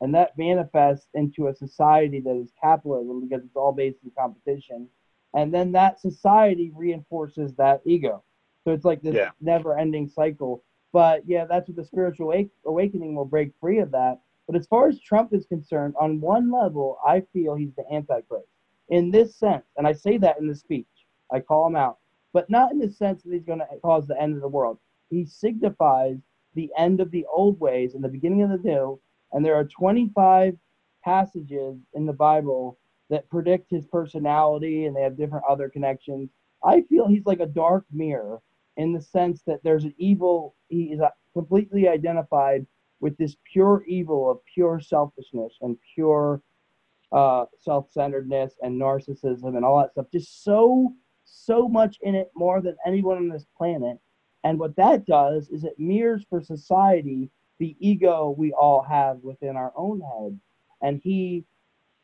[0.02, 4.88] and that manifests into a society that is capitalism because it's all based in competition.
[5.34, 8.24] And then that society reinforces that ego.
[8.64, 9.32] So it's like this Yeah.
[9.42, 10.64] never ending cycle.
[10.94, 12.34] But yeah, that's what the spiritual
[12.66, 14.20] awakening will break free of that.
[14.48, 18.48] But as far as Trump is concerned, on one level, I feel he's the Antichrist
[18.90, 19.66] in this sense.
[19.78, 20.88] And I say that in the speech.
[21.32, 21.98] I call him out,
[22.32, 24.80] but not in the sense that he's going to cause the end of the world.
[25.10, 26.18] He signifies
[26.56, 29.00] the end of the old ways and the beginning of the new.
[29.32, 30.58] And there are 25
[31.04, 32.78] passages in the Bible
[33.10, 36.30] that predict his personality and they have different other connections.
[36.63, 38.42] I feel he's like a dark mirror
[38.76, 41.02] in the sense that there's an evil, he is
[41.34, 42.66] completely identified
[43.00, 46.42] with this pure evil of pure selfishness and pure
[47.12, 50.08] uh, self-centeredness and narcissism and all that stuff.
[50.12, 50.94] Just so
[51.30, 53.98] so much in it more than anyone on this planet.
[54.44, 59.56] And what that does is it mirrors for society the ego we all have within
[59.56, 60.39] our own head.
[60.82, 61.46] And he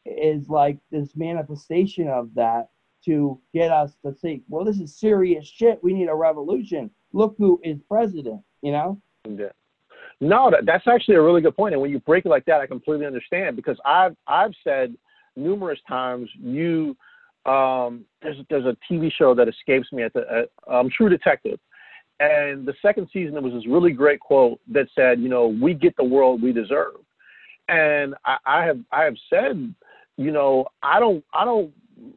[0.06, 2.70] is like this manifestation of that
[3.06, 5.84] to get us to think, well, this is serious shit.
[5.84, 6.90] We need a revolution.
[7.12, 9.02] Look who is president, you know?
[9.28, 9.50] Yeah.
[10.22, 11.74] No, that, that's actually a really good point.
[11.74, 14.96] And when you break it like that, I completely understand because I've I've said
[15.36, 16.96] numerous times you
[17.46, 21.60] um, there's there's a TV show that escapes me at the um, True Detective,
[22.20, 25.74] and the second season there was this really great quote that said, you know, we
[25.74, 26.96] get the world we deserve,
[27.68, 29.74] and I, I have I have said,
[30.18, 31.72] you know, I don't I don't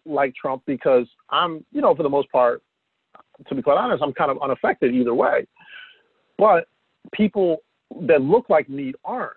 [0.04, 2.62] like Trump because I'm you know for the most part,
[3.48, 5.46] to be quite honest, I'm kind of unaffected either way,
[6.38, 6.68] but
[7.12, 7.58] people
[8.02, 9.36] that look like me aren't.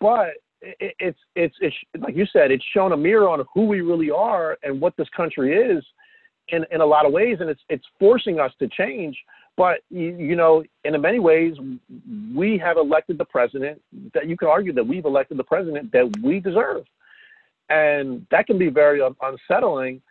[0.00, 3.80] But it, it's, it's it's like you said, it's shown a mirror on who we
[3.80, 5.84] really are and what this country is,
[6.48, 9.16] in in a lot of ways, and it's it's forcing us to change.
[9.56, 11.54] But you, know, in many ways,
[12.34, 13.80] we have elected the president
[14.12, 16.84] that you can argue that we've elected the president that we deserve,
[17.68, 20.02] and that can be very unsettling.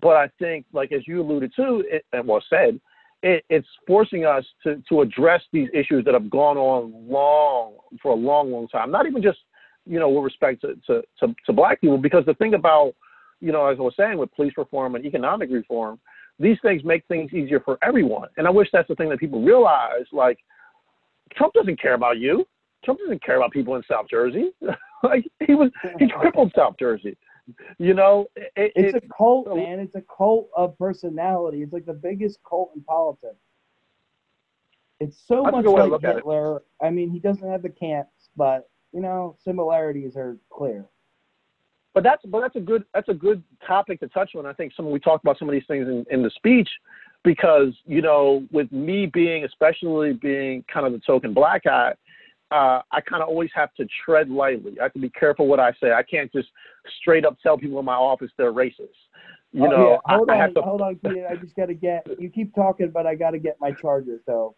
[0.00, 2.78] But I think, like as you alluded to, it, and well said,
[3.22, 8.12] it, it's forcing us to, to address these issues that have gone on long for
[8.12, 8.90] a long, long time.
[8.90, 9.38] Not even just
[9.86, 12.92] you know with respect to, to, to, to black people, because the thing about
[13.40, 15.98] you know as I was saying with police reform and economic reform,
[16.40, 18.28] these things make things easier for everyone.
[18.36, 20.06] And I wish that's the thing that people realize.
[20.10, 20.38] Like
[21.34, 22.46] Trump doesn't care about you.
[22.84, 24.50] Trump doesn't care about people in South Jersey.
[25.02, 27.16] like he was he crippled South Jersey.
[27.78, 29.80] You know, it, It's it, a cult, man.
[29.80, 31.62] It's a cult of personality.
[31.62, 33.36] It's like the biggest cult in politics.
[34.98, 36.16] It's so much good way to like look at it.
[36.16, 36.62] Hitler.
[36.82, 40.86] I mean, he doesn't have the camps, but you know, similarities are clear.
[41.94, 44.46] But that's but that's a good that's a good topic to touch on.
[44.46, 46.68] I think some we talked about some of these things in, in the speech
[47.24, 51.94] because you know with me being especially being kind of the token black guy,
[52.52, 54.78] uh, I kind of always have to tread lightly.
[54.78, 55.92] I have to be careful what I say.
[55.92, 56.48] I can't just
[57.00, 58.88] straight up tell people in my office they're racist.
[59.52, 60.16] You Oh, know, yeah.
[60.16, 60.62] hold I, I on, have to.
[60.62, 61.26] hold on, Keenan.
[61.28, 62.06] I just got to get.
[62.20, 64.20] You keep talking, but I got to get my charger.
[64.26, 64.54] So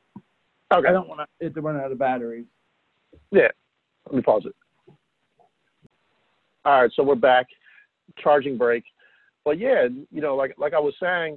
[0.72, 2.46] Okay, I don't want it to run out of batteries.
[3.30, 3.48] Yeah,
[4.06, 4.54] let me pause it.
[6.64, 7.46] All right, so we're back,
[8.18, 8.84] charging break.
[9.44, 11.34] But yeah, you know, like like I was saying,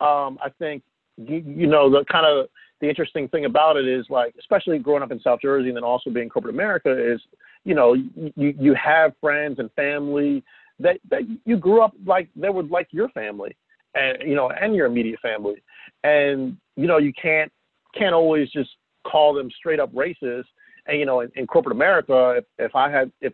[0.00, 0.82] um, I think
[1.16, 2.46] you, you know the kind of
[2.80, 5.82] the interesting thing about it is like, especially growing up in South Jersey and then
[5.82, 7.20] also being corporate America is,
[7.64, 10.44] you know, you you have friends and family
[10.78, 13.56] that that you grew up like they were like your family,
[13.96, 15.60] and you know, and your immediate family,
[16.04, 17.50] and you know, you can't
[17.96, 18.70] can't always just
[19.04, 20.44] call them straight up racist
[20.88, 23.32] you know, in, in corporate America, if, if I had if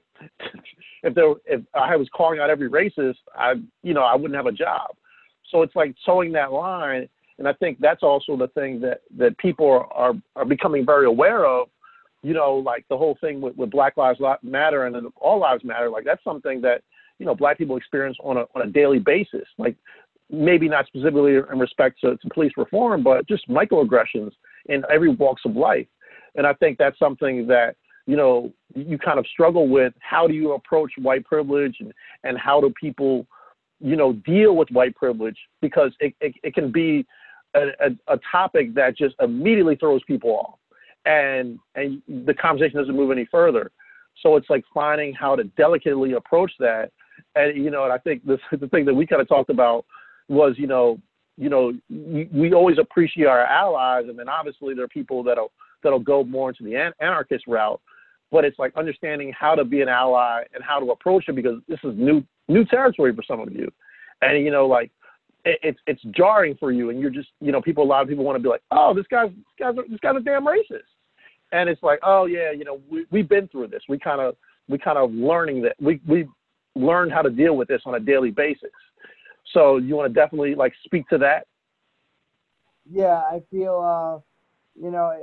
[1.03, 4.47] if there if I was calling out every racist, I you know I wouldn't have
[4.47, 4.97] a job.
[5.51, 9.38] So it's like toeing that line, and I think that's also the thing that that
[9.38, 11.69] people are are, are becoming very aware of.
[12.23, 15.90] You know, like the whole thing with, with Black Lives Matter and All Lives Matter.
[15.90, 16.83] Like that's something that
[17.19, 19.47] you know black people experience on a on a daily basis.
[19.59, 19.77] Like
[20.31, 24.33] maybe not specifically in respect to, to police reform, but just microaggressions
[24.67, 25.87] in every walks of life.
[26.37, 29.92] And I think that's something that you know you kind of struggle with.
[30.01, 31.92] How do you approach white privilege, and
[32.25, 33.27] and how do people
[33.81, 37.07] you know deal with white privilege because it it, it can be
[37.55, 40.59] a, a, a topic that just immediately throws people off,
[41.07, 43.70] and and the conversation doesn't move any further.
[44.23, 46.90] So it's like finding how to delicately approach that.
[47.35, 49.85] And you know, and I think this the thing that we kind of talked about
[50.29, 50.99] was, you know,
[51.37, 55.53] you know, we, we always appreciate our allies, and then obviously there are people that'll
[55.85, 57.81] that'll go more into the anarchist route.
[58.33, 61.61] But it's like understanding how to be an ally and how to approach it because
[61.68, 63.70] this is new new territory for some of you,
[64.23, 64.90] and you know, like
[65.44, 68.09] it, it's it's jarring for you, and you're just you know, people a lot of
[68.09, 70.81] people want to be like, oh, this guy's this guy's this guy's a damn racist,
[71.53, 73.83] and it's like, oh yeah, you know, we we've been through this.
[73.88, 74.37] We kind of
[74.68, 76.27] we kind of learning that we we
[76.75, 78.70] learned how to deal with this on a daily basis.
[79.53, 81.47] So you want to definitely like speak to that.
[82.90, 84.20] Yeah, I feel uh,
[84.83, 85.23] you know,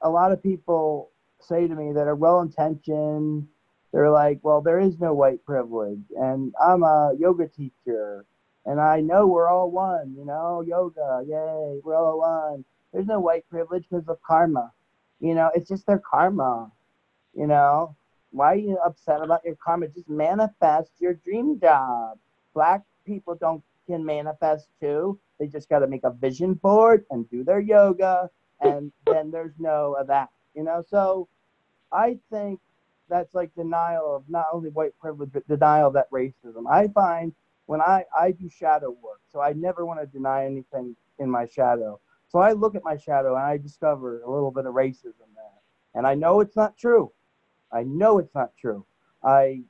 [0.00, 3.46] a lot of people say to me that are well intentioned.
[3.92, 8.24] They're like, well, there is no white privilege, and I'm a yoga teacher,
[8.66, 10.14] and I know we're all one.
[10.18, 12.64] You know, yoga, yay, we're all one.
[12.92, 14.72] There's no white privilege because of karma.
[15.20, 16.72] You know, it's just their karma.
[17.34, 17.94] You know,
[18.30, 19.86] why are you upset about your karma?
[19.88, 22.18] Just manifest your dream job.
[22.52, 25.18] Black people don't can manifest too.
[25.38, 29.54] They just got to make a vision board and do their yoga, and then there's
[29.58, 30.82] no of that, you know.
[30.88, 31.28] So
[31.92, 32.60] I think
[33.08, 36.64] that's like denial of not only white privilege but denial of that racism.
[36.70, 37.32] I find
[37.66, 41.46] when I I do shadow work, so I never want to deny anything in my
[41.46, 42.00] shadow.
[42.28, 45.60] So I look at my shadow and I discover a little bit of racism there,
[45.94, 47.12] and I know it's not true.
[47.72, 48.86] I know it's not true.
[49.22, 49.62] I've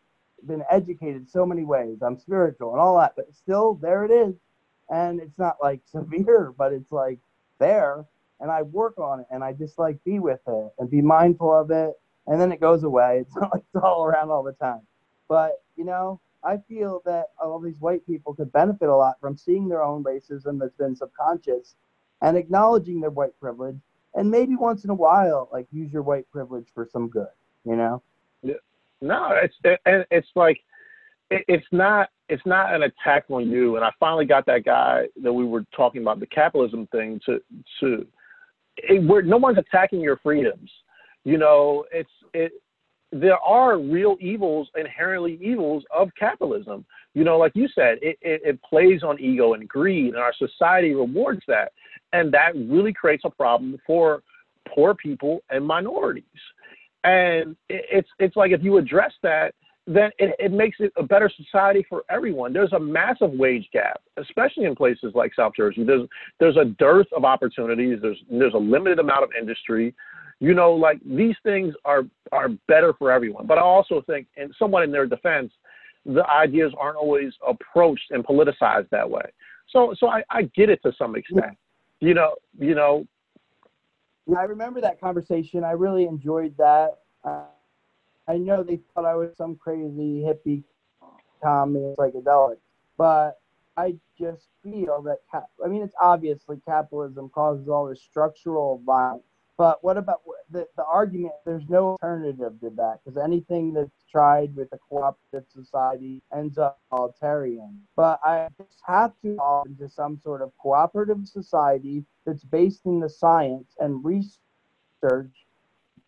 [0.46, 1.98] been educated so many ways.
[2.02, 4.34] I'm spiritual and all that, but still there it is.
[4.90, 7.18] And it's not like severe, but it's like
[7.58, 8.04] there.
[8.40, 11.52] And I work on it and I just like be with it and be mindful
[11.52, 11.92] of it.
[12.26, 13.24] And then it goes away.
[13.26, 14.82] It's like it's all around all the time.
[15.28, 19.36] But, you know, I feel that all these white people could benefit a lot from
[19.36, 21.74] seeing their own racism that's been subconscious
[22.22, 23.78] and acknowledging their white privilege.
[24.14, 27.28] And maybe once in a while, like use your white privilege for some good,
[27.64, 28.02] you know?
[28.42, 28.54] Yeah.
[29.00, 30.58] No, it's it, it's like
[31.30, 33.76] it's not it's not an attack on you.
[33.76, 37.40] And I finally got that guy that we were talking about the capitalism thing to
[37.80, 38.06] to
[38.76, 40.70] it, where no one's attacking your freedoms.
[41.24, 42.52] You know, it's it.
[43.12, 46.84] There are real evils, inherently evils of capitalism.
[47.14, 50.34] You know, like you said, it, it, it plays on ego and greed, and our
[50.36, 51.72] society rewards that,
[52.12, 54.22] and that really creates a problem for
[54.68, 56.24] poor people and minorities.
[57.04, 59.54] And it's it's like if you address that,
[59.86, 62.52] then it, it makes it a better society for everyone.
[62.52, 65.84] There's a massive wage gap, especially in places like South Jersey.
[65.84, 66.08] There's
[66.40, 67.98] there's a dearth of opportunities.
[68.00, 69.94] There's there's a limited amount of industry.
[70.40, 73.46] You know, like these things are are better for everyone.
[73.46, 75.52] But I also think, and somewhat in their defense,
[76.06, 79.24] the ideas aren't always approached and politicized that way.
[79.68, 81.58] So so I, I get it to some extent.
[82.00, 83.06] You know, you know,
[84.36, 85.62] I remember that conversation.
[85.62, 87.00] I really enjoyed that.
[87.22, 87.44] Uh,
[88.28, 90.64] I know they thought I was some crazy hippie
[91.42, 92.56] communist psychedelic,
[92.96, 93.40] but
[93.76, 99.24] I just feel that, cap- I mean, it's obviously capitalism causes all this structural violence
[99.56, 101.34] but what about the, the argument?
[101.44, 106.80] There's no alternative to that because anything that's tried with a cooperative society ends up
[106.90, 107.82] authoritarian.
[107.94, 112.98] But I just have to fall into some sort of cooperative society that's based in
[112.98, 115.43] the science and research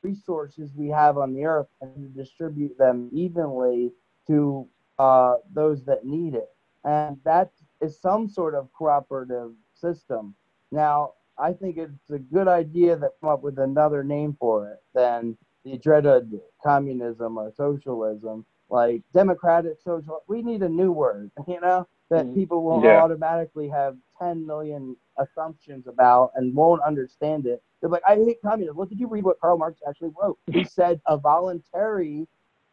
[0.06, 3.92] resources we have on the earth and to distribute them evenly
[4.26, 4.68] to
[4.98, 6.50] uh, those that need it.
[6.84, 7.50] And that
[7.80, 10.34] is some sort of cooperative system.
[10.70, 14.78] Now, I think it's a good idea that come up with another name for it
[14.94, 20.22] than the dreaded communism or socialism, like democratic social.
[20.28, 23.02] We need a new word, you know, that mm, people will yeah.
[23.02, 27.62] automatically have 10 million assumptions about and won't understand it.
[27.80, 28.76] They're like, I hate communism.
[28.76, 30.38] Look, did you read what Karl Marx actually wrote?
[30.50, 32.26] He said a voluntary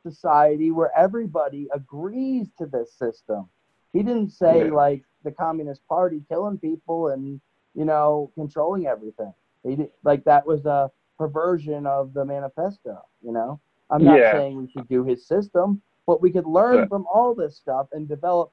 [0.05, 3.49] society where everybody agrees to this system.
[3.93, 4.73] He didn't say yeah.
[4.73, 7.39] like the Communist Party killing people and
[7.75, 9.33] you know, controlling everything.
[9.63, 13.03] They did, like that was a perversion of the manifesto.
[13.23, 14.31] You know, I'm not Yeah.
[14.33, 16.85] saying we should do his system, but we could learn Yeah.
[16.87, 18.51] from all this stuff and develop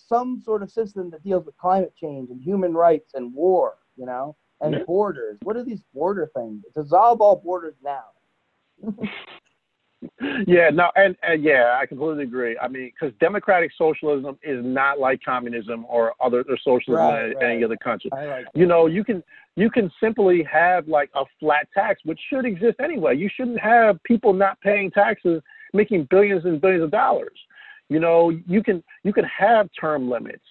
[0.00, 3.78] some sort of system that deals with climate change and human rights and war.
[3.96, 4.84] You know, and Yeah.
[4.86, 5.38] borders.
[5.42, 6.64] What are these border things?
[6.74, 8.04] Dissolve all borders now.
[10.46, 12.56] Yeah, no, and, and yeah, I completely agree.
[12.58, 17.36] I mean, because democratic socialism is not like communism or other or socialism Right, in
[17.36, 17.50] right.
[17.50, 18.10] any other country.
[18.12, 18.46] Like.
[18.54, 19.24] You know, you can
[19.56, 23.16] you can simply have like a flat tax, which should exist anyway.
[23.16, 25.42] You shouldn't have people not paying taxes,
[25.72, 27.36] making billions and billions of dollars.
[27.88, 30.44] You know, you can you can have term limits.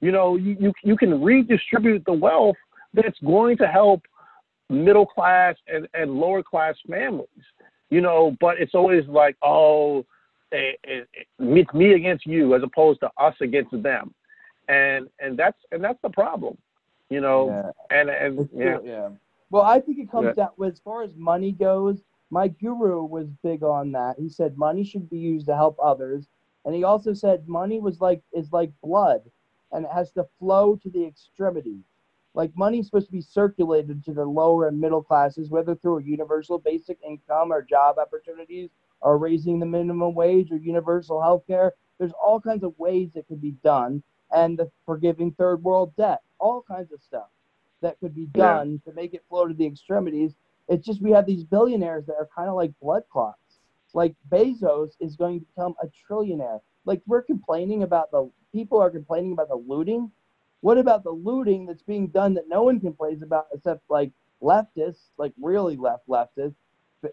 [0.00, 2.56] You know, you you, you can redistribute the wealth
[2.94, 4.02] that's going to help
[4.68, 7.28] middle class and, and lower class families.
[7.90, 10.04] You know, but it's always like, oh,
[10.52, 11.00] eh, eh,
[11.38, 14.14] it's me against you as opposed to us against them,
[14.68, 16.56] and and that's and that's the problem.
[17.10, 17.98] You know, Yeah.
[17.98, 19.08] and and yeah, yeah.
[19.50, 20.46] Well, I think it comes Yeah.
[20.46, 22.02] down as far as money goes.
[22.30, 24.18] My guru was big on that.
[24.18, 26.28] He said money should be used to help others,
[26.64, 29.22] and he also said money was like is like blood,
[29.72, 31.84] and it has to flow to the extremities.
[32.34, 36.02] Like money's supposed to be circulated to the lower and middle classes, whether through a
[36.02, 41.74] universal basic income or job opportunities, or raising the minimum wage or universal health care.
[41.98, 44.02] There's all kinds of ways it could be done,
[44.32, 47.28] and the forgiving third world debt, all kinds of stuff
[47.82, 48.54] that could be Yeah.
[48.54, 50.34] done to make it flow to the extremities.
[50.68, 53.41] It's just we have these billionaires that are kind of like blood clots.
[53.94, 56.60] Like Bezos is going to become a trillionaire.
[56.84, 60.10] Like we're complaining about the people are complaining about the looting.
[60.60, 64.12] What about the looting that's being done that no one complains about except like
[64.42, 66.54] leftists, like really left leftists,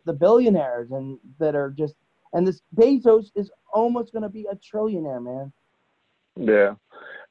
[0.05, 1.95] the- billionaires and that are just
[2.33, 5.51] and this Bezos is almost going to be a trillionaire, man.
[6.35, 6.75] yeah.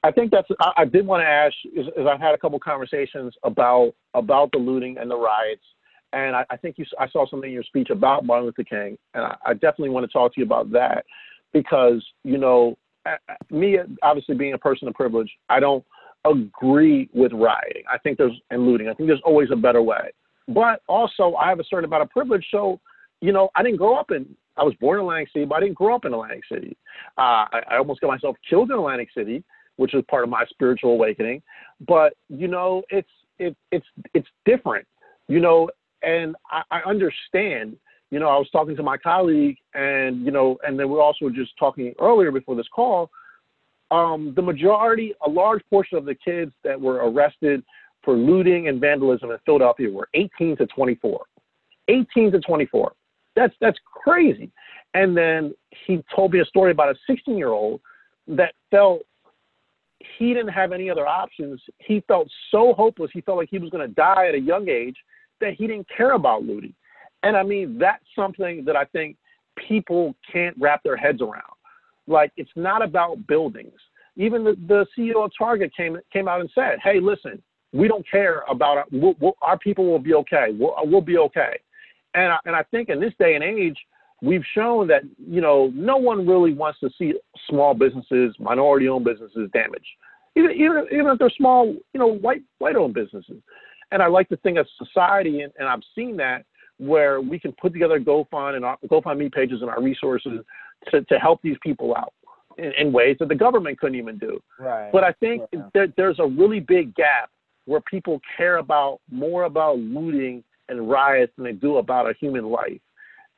[0.05, 0.49] I think that's.
[0.61, 4.51] I, I did want to ask, is, is I've had a couple conversations about about
[4.53, 5.64] the looting and the riots,
[6.12, 6.84] and I, I think you.
[6.98, 10.06] I saw something in your speech about Martin Luther King, and I, I definitely want
[10.06, 11.04] to talk to you about that
[11.52, 12.76] because you know,
[13.50, 15.84] me obviously being a person of privilege, I don't
[16.24, 17.84] agree with rioting.
[17.90, 18.88] I think there's and looting.
[18.88, 20.11] I think there's always a better way.
[20.48, 22.80] But also, I have a certain amount of privilege, so
[23.20, 24.26] you know, I didn't grow up in.
[24.56, 26.76] I was born in Atlantic City, but I didn't grow up in Atlantic City.
[27.16, 29.44] Uh, I, I almost got myself killed in Atlantic City,
[29.76, 31.42] which was part of my spiritual awakening.
[31.86, 34.86] But you know, it's it, it's it's different.
[35.28, 35.70] You know,
[36.03, 37.76] and I, I understand.
[38.11, 41.28] You know, I was talking to my colleague, and you know, and then we're also
[41.28, 43.11] just talking earlier before this call.
[43.90, 47.62] Um, the majority, a large portion of the kids that were arrested
[48.03, 51.24] for looting and vandalism in Philadelphia were 18 to 24.
[51.88, 52.92] 18 to 24.
[53.34, 54.51] That's that's crazy.
[54.94, 55.55] And then
[55.86, 57.80] he told me a story about a 16 year old
[58.26, 59.03] that felt
[60.18, 61.61] he didn't have any other options.
[61.78, 63.11] He felt so hopeless.
[63.12, 64.96] He felt like he was going to die at a young age
[65.41, 66.74] that he didn't care about looting.
[67.22, 69.16] And I mean, that's something that I think
[69.68, 71.43] people can't wrap their heads around.
[72.07, 73.72] Like, it's not about buildings.
[74.16, 77.41] Even the, the CEO of Target came came out and said, "Hey, listen,
[77.72, 80.49] we don't care about our, we'll, we'll, our people will be okay.
[80.59, 81.61] We'll, uh, we'll be okay."
[82.14, 83.76] And I, and I think in this day and age,
[84.22, 87.14] we've shown that you know no one really wants to see
[87.49, 89.86] small businesses, minority-owned businesses damaged,
[90.34, 93.41] even even even if they're small, you know, white white-owned businesses.
[93.91, 96.45] And I like to think of society, and, and I've seen that
[96.78, 100.41] where we can put together GoFund and our GoFundMe pages and our resources
[100.91, 102.12] to, to help these people out
[102.59, 104.41] in, in ways that the government couldn't even do.
[104.59, 104.93] Right.
[104.93, 105.68] But I think Yeah.
[105.74, 107.30] there, there's a really big gap
[107.64, 112.45] where people care about more about looting and riots than they do about a human
[112.47, 112.80] life,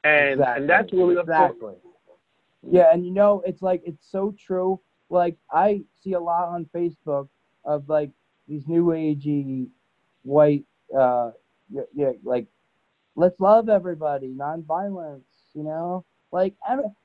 [0.05, 0.61] and Exactly.
[0.61, 1.75] and that's really exactly.
[2.63, 4.81] Yeah, and you know, it's like it's so true.
[5.09, 7.29] Like I see a lot on Facebook
[7.65, 8.11] of like
[8.49, 9.69] these new agey
[10.23, 10.65] white,
[10.97, 11.31] uh,
[11.71, 12.47] yeah, yeah, like
[13.17, 15.23] let's love everybody, nonviolence.
[15.55, 16.55] You know, like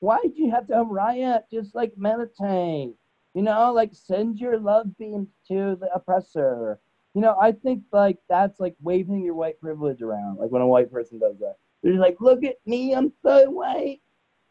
[0.00, 1.44] why do you have to riot?
[1.50, 2.94] Just like meditate.
[3.34, 6.78] You know, like send your love beam to the oppressor.
[7.14, 10.38] You know, I think like that's like waving your white privilege around.
[10.38, 13.50] Like when a white person does that, they're just like, "Look at me, I'm so
[13.50, 14.00] white.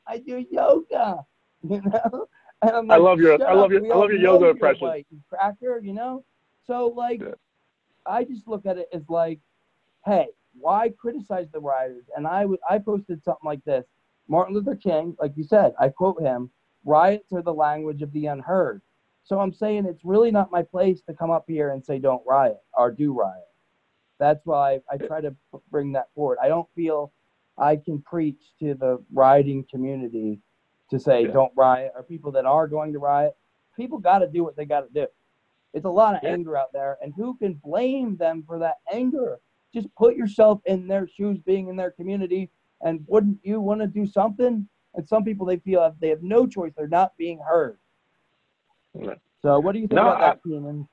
[0.07, 1.26] I do yoga."
[1.68, 2.28] You know,
[2.61, 5.80] and I'm I love your- I love your- I love your yoga impression." you cracker.
[5.84, 6.24] You know,
[6.68, 7.34] so like, Yeah.
[8.06, 9.39] I just look at it as like,
[10.06, 10.28] hey,
[10.60, 12.06] why criticize the rioters?
[12.16, 13.86] And I would I posted something like this:
[14.28, 16.49] Martin Luther King, like you said, I quote him,
[16.86, 18.82] "Riots are the language of the unheard."
[19.24, 22.22] So I'm saying it's really not my place to come up here and say don't
[22.28, 23.43] riot or do riot.
[24.20, 26.38] That's why I, I try to p- bring that forward.
[26.41, 27.12] I don't feel
[27.58, 30.39] I can preach to the rioting community
[30.89, 31.32] to say Yeah.
[31.32, 33.36] don't riot or people that are going to riot.
[33.76, 35.08] People got to do what they got to do.
[35.76, 36.32] It's a lot of Yeah.
[36.32, 39.39] anger out there, and who can blame them for that anger?
[39.76, 42.49] just put yourself in their shoes, being in their community,
[42.82, 44.67] and wouldn't you want to do something?
[44.95, 47.78] And some people they feel they have no choice; they're not being heard.
[49.41, 50.88] So, what do you think no, about that, Keenan?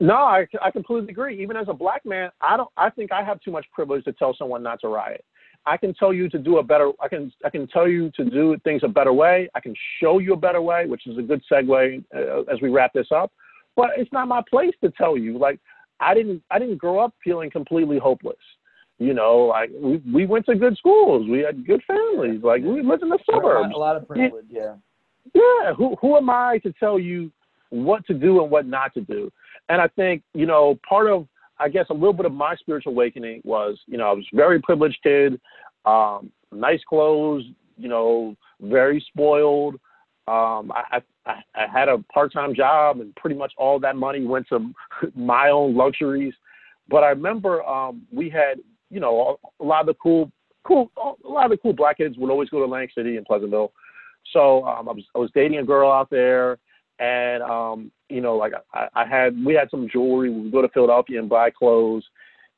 [0.00, 1.40] No, I, I completely agree.
[1.40, 2.68] Even as a black man, I don't.
[2.76, 5.24] I think I have too much privilege to tell someone not to riot.
[5.66, 6.90] I can tell you to do a better.
[7.00, 9.48] I can I can tell you to do things a better way.
[9.54, 12.70] I can show you a better way, which is a good segue uh, as we
[12.70, 13.32] wrap this up.
[13.76, 15.38] But it's not my place to tell you.
[15.38, 15.58] Like
[16.00, 18.36] I didn't I didn't grow up feeling completely hopeless.
[18.98, 21.28] You know, like we we went to good schools.
[21.28, 22.40] We had good families.
[22.42, 23.72] Like we lived in the suburbs.
[23.74, 24.46] A lot of privilege.
[24.48, 24.74] Yeah.
[25.34, 25.74] Yeah.
[25.76, 27.32] Who who am I to tell you
[27.70, 29.32] what to do and what not to do?
[29.68, 31.26] And I think you know part of
[31.58, 34.36] I guess a little bit of my spiritual awakening was, you know, I was a
[34.36, 35.40] very privileged kid,
[35.84, 37.44] um, nice clothes,
[37.76, 39.74] you know, very spoiled.
[40.26, 44.48] Um, I, I, I had a part-time job, and pretty much all that money went
[44.48, 44.72] to
[45.14, 46.34] my own luxuries.
[46.88, 48.58] But I remember um, we had,
[48.90, 50.30] you know, a lot of the cool,
[50.64, 53.24] cool, a lot of the cool black kids would always go to Atlantic City and
[53.24, 53.72] Pleasantville.
[54.32, 56.58] So um, I was I was dating a girl out there,
[56.98, 60.30] and um, you know, like I, I had we had some jewelry.
[60.30, 62.04] We would go to Philadelphia and buy clothes,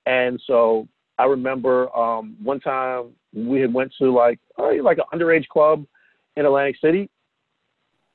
[0.06, 0.88] and so
[1.18, 5.84] I remember um, one time we had went to like uh, like an underage club
[6.36, 7.10] in Atlantic City,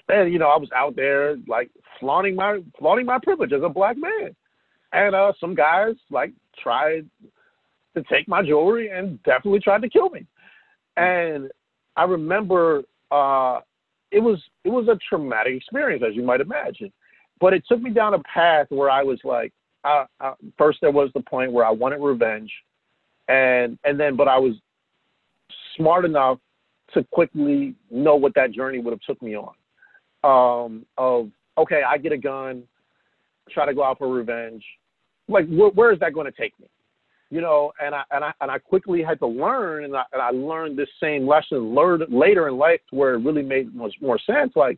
[0.09, 3.69] and you know I was out there like flaunting my flaunting my privilege as a
[3.69, 4.35] black man,
[4.93, 6.31] and uh, some guys like
[6.61, 7.05] tried
[7.95, 10.25] to take my jewelry and definitely tried to kill me,
[10.97, 11.49] and
[11.95, 13.59] I remember uh,
[14.11, 16.91] it was it was a traumatic experience as you might imagine,
[17.39, 19.53] but it took me down a path where I was like,
[20.57, 22.51] first there was the point where I wanted revenge,
[23.27, 24.53] and and then but I was
[25.75, 26.39] smart enough
[26.93, 29.53] to quickly know what that journey would have took me on.
[30.23, 32.63] Um, of okay, I get a gun,
[33.49, 34.63] try to go out for revenge.
[35.27, 36.67] Like wh- where is that going to take me?
[37.29, 40.21] You know, and I and I and I quickly had to learn, and I, and
[40.21, 44.19] I learned this same lesson learned later in life where it really made much more
[44.19, 44.53] sense.
[44.55, 44.77] Like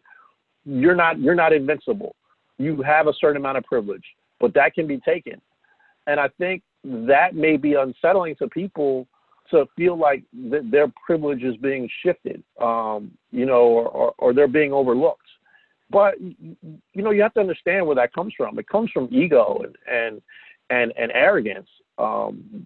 [0.66, 2.16] you're not you're not invincible
[2.58, 4.04] you have a certain amount of privilege,
[4.40, 5.42] but that can be taken.
[6.08, 9.08] And I think that may be unsettling to people
[9.52, 14.34] to feel like th- their privilege is being shifted, um, you know, or, or, or
[14.34, 15.23] they're being overlooked.
[15.94, 16.58] But you
[16.96, 18.60] know, you have to understand where that comes from.
[18.60, 20.22] It comes from ego and and
[20.70, 22.66] and, and arrogance, um,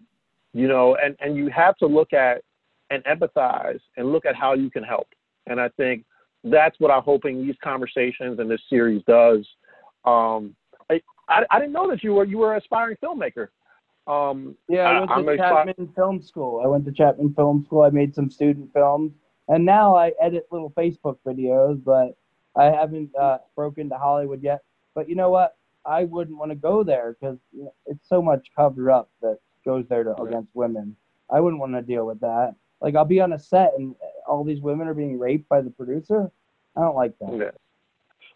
[0.53, 2.41] you know, and and you have to look at
[2.89, 5.09] and empathize and look at how you can help.
[5.45, 6.05] And I think
[6.43, 9.45] that's what I'm hoping these conversations and this series does
[10.07, 10.55] um,
[10.89, 13.49] I, I, I didn't know that you were you were an aspiring filmmaker.
[14.07, 16.61] Um, yeah, I went I, to Chapman aspi- Film School.
[16.63, 17.81] I went to Chapman Film School.
[17.81, 19.11] I made some student films,
[19.49, 21.83] and now I edit little Facebook videos.
[21.83, 22.17] But
[22.57, 24.61] I haven't uh, broken into Hollywood yet.
[24.95, 25.55] But you know what?
[25.85, 27.37] I wouldn't want to go there because
[27.85, 30.95] it's so much cover up that goes there to, against women.
[31.29, 32.55] I wouldn't want to deal with that.
[32.81, 33.95] Like I'll be on a set and
[34.27, 36.29] all these women are being raped by the producer.
[36.75, 37.37] I don't like that.
[37.37, 37.51] Yeah.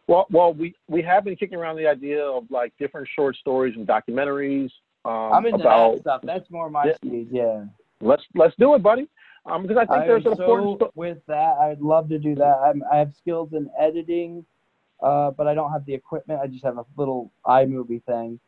[0.07, 3.75] Well, well, we we have been kicking around the idea of like different short stories
[3.75, 4.69] and documentaries.
[5.05, 6.21] Um, I'm into about, that stuff.
[6.23, 7.27] That's more my yeah, speed.
[7.31, 7.65] Yeah.
[8.01, 9.07] Let's let's do it, buddy.
[9.45, 10.77] Um, because I think I there's an so important.
[10.77, 12.57] Sto- with that, I'd love to do that.
[12.63, 14.45] I'm, I have skills in editing,
[15.01, 16.39] uh, but I don't have the equipment.
[16.41, 18.39] I just have a little iMovie thing,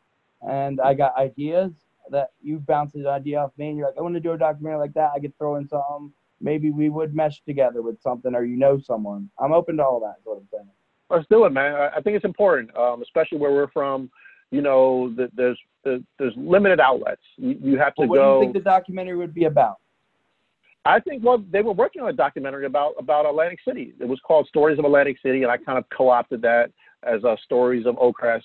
[0.41, 1.71] and I got ideas
[2.11, 4.37] that you bounce an idea off me, and you're like, I want to do a
[4.37, 5.11] documentary like that.
[5.15, 6.11] I could throw in something.
[6.41, 9.29] Maybe we would mesh together with something, or you know someone.
[9.39, 10.17] I'm open to all that.
[10.19, 10.67] Is what I'm saying
[11.13, 11.75] let's do it, man.
[11.95, 14.09] I, think it's important, um, especially where we're from.
[14.51, 17.21] You know, the, there's the, there's limited outlets.
[17.37, 18.21] You, you have to well, what go.
[18.21, 19.77] What do you think the documentary would be about?
[20.85, 23.93] I think well, they were working on a documentary about about Atlantic City.
[23.99, 26.71] It was called Stories of Atlantic City, and I kind of co-opted that
[27.03, 28.43] as uh, Stories of Oakcrest.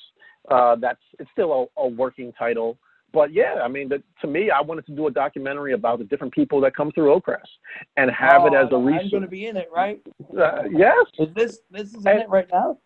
[0.51, 2.79] Uh, that's it's still a, a working title
[3.13, 6.05] but yeah, I mean, the, to me, I wanted to do a documentary about the
[6.05, 7.49] different people that come through Oakcrest
[7.97, 9.05] and have oh, it as a resource.
[9.05, 10.01] I'm going to be in it, right?
[10.39, 11.07] Uh, yes.
[11.19, 12.79] Is this this is in it right now?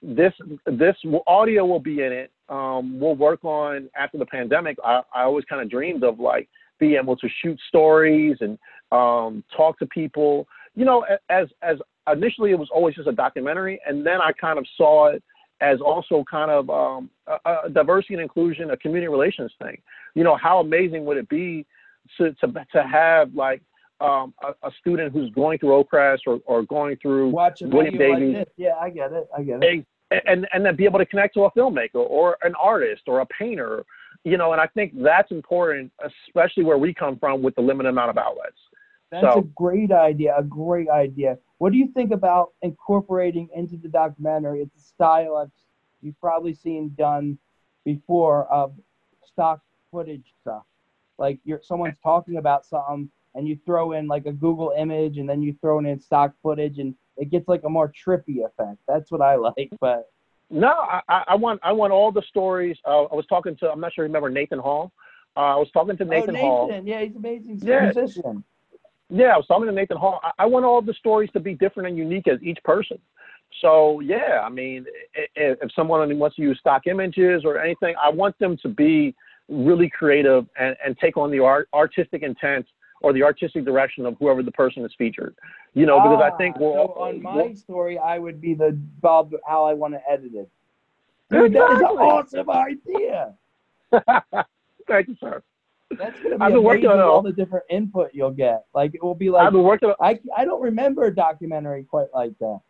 [0.00, 0.32] This
[0.66, 0.96] this
[1.26, 2.32] audio will be in it.
[2.48, 4.78] Um, we'll work on after the pandemic.
[4.82, 8.58] I, I always kind of dreamed of like being able to shoot stories and
[8.92, 10.46] um, talk to people.
[10.74, 11.78] You know, as as
[12.12, 15.22] initially it was always just a documentary, and then I kind of saw it
[15.60, 19.76] as also kind of um, a, a, diversity and inclusion, a community relations thing.
[20.14, 21.66] You know, how amazing would it be
[22.18, 23.62] to to, to have like
[24.00, 28.36] um, a, a, student who's going through Oakcrest or, or going through Watching William Davies.
[28.36, 29.28] Like yeah, I get it.
[29.36, 29.86] I get it.
[30.10, 33.20] And, and and then be able to connect to a filmmaker or an artist or
[33.20, 33.84] a painter,
[34.24, 35.92] you know, and I think that's important,
[36.28, 38.56] especially where we come from with the limited amount of outlets.
[39.10, 40.34] That's so, a great idea.
[40.36, 41.38] A great idea.
[41.58, 44.60] What do you think about incorporating into the documentary?
[44.60, 45.50] It's a style I've,
[46.02, 47.38] you've probably seen done
[47.84, 48.72] before of
[49.24, 50.62] stock footage stuff.
[51.18, 55.28] like you're someone's talking about something and you throw in like a Google image and
[55.28, 58.78] then you throw in stock footage and it gets like a more trippy effect.
[58.86, 59.70] That's what I like.
[59.80, 60.10] But
[60.50, 62.78] no, I, I want I want all the stories.
[62.86, 64.92] Uh, I was talking to I'm not sure you remember Nathan Hall.
[65.36, 66.82] Uh, I was talking to Nathan, oh, Nathan Hall.
[66.84, 67.84] Yeah, he's amazing Yeah.
[67.84, 68.44] musician.
[69.10, 70.20] Yeah, so I was talking to Nathan Hall.
[70.22, 72.98] I, I want all the stories to be different and unique as each person.
[73.62, 74.84] So yeah, I mean,
[75.16, 78.68] i- i- if someone wants to use stock images or anything, I want them to
[78.68, 79.14] be
[79.48, 82.66] really creative and, and take on the art, artistic intent
[83.00, 85.34] or the artistic direction of whoever the person is featured.
[85.72, 88.52] You know, because I think Ah, we're so all, on my story, I would be
[88.54, 90.50] the Bob how I want to edit it.
[91.30, 93.34] Dude, that is an awesome idea.
[94.88, 95.42] Thank you, sir.
[95.90, 97.22] That's gonna be I've been working on it all.
[97.22, 98.64] the different input you'll get.
[98.74, 99.92] Like it will be like I've been working.
[100.00, 102.60] I I don't remember a documentary quite like that.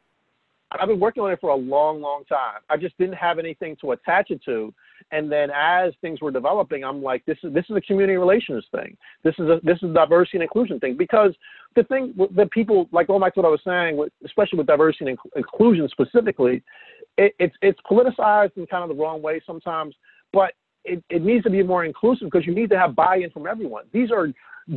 [0.71, 2.61] I've been working on it for a long, long time.
[2.69, 4.75] I just didn't have anything to attach it to.
[5.13, 8.65] And then as things were developing, I'm like, this is this is a community relations
[8.73, 8.97] thing.
[9.25, 10.97] This is a this is a diversity and inclusion thing.
[10.97, 11.35] Because
[11.75, 15.11] the thing that people like going back to what I was saying, especially with diversity
[15.11, 16.63] and inclusion specifically,
[17.17, 19.95] it, it's it's politicized in kind of the wrong way sometimes.
[20.33, 20.53] But
[20.85, 23.85] it, it needs to be more inclusive because you need to have buy-in from everyone.
[23.93, 24.29] These are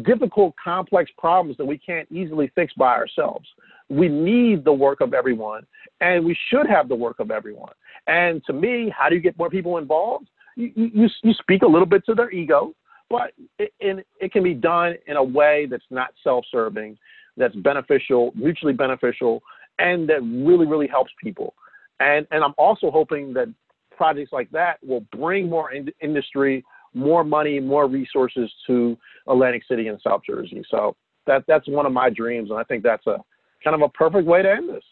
[0.03, 3.47] difficult, complex problems that we can't easily fix by ourselves.
[3.89, 5.65] We need the work of everyone,
[5.99, 7.73] and we should have the work of everyone.
[8.07, 10.27] And to me, how do you get more people involved?
[10.55, 12.73] You, you, you speak a little bit to their ego,
[13.09, 16.97] but it, it, it can be done in a way that's not self-serving,
[17.35, 19.43] that's beneficial, mutually beneficial,
[19.79, 21.53] and that really, really helps people.
[21.99, 23.53] And, and I'm also hoping that
[24.01, 28.97] projects like that will bring more in- industry, more money, more resources to
[29.27, 30.63] Atlantic City and South Jersey.
[30.71, 30.95] So
[31.27, 33.17] that that's one of my dreams, and I think that's a
[33.63, 34.83] kind of a perfect way to end this.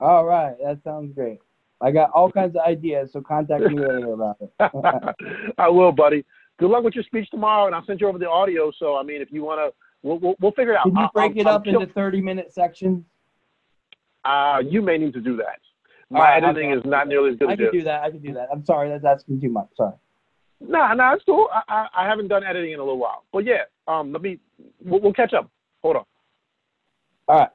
[0.00, 1.38] All right, that sounds great.
[1.80, 4.50] I got all kinds of ideas, so contact me later about it.
[5.58, 6.22] I will, buddy.
[6.58, 8.70] Good luck with your speech tomorrow, and I'll send you over the audio.
[8.78, 9.74] So I mean, if you want to,
[10.06, 10.82] we'll, we'll we'll figure it out.
[10.84, 13.02] Can you I'll- break I'll- it I'll up into 30 minute sections?
[14.26, 15.60] Uh, you may need to do that.
[16.10, 17.72] My right, editing is not nearly as good I yours.
[17.72, 18.02] do that.
[18.02, 18.48] I can do that.
[18.52, 19.68] I'm sorry, that's asking too much.
[19.76, 19.94] Sorry.
[20.60, 21.48] No, no, it's cool.
[21.52, 23.62] I, I, I haven't done editing in a little while, but yeah.
[23.86, 24.38] Um, let me.
[24.84, 25.50] We'll, we'll catch up.
[25.82, 26.04] Hold on.
[27.28, 27.48] All right.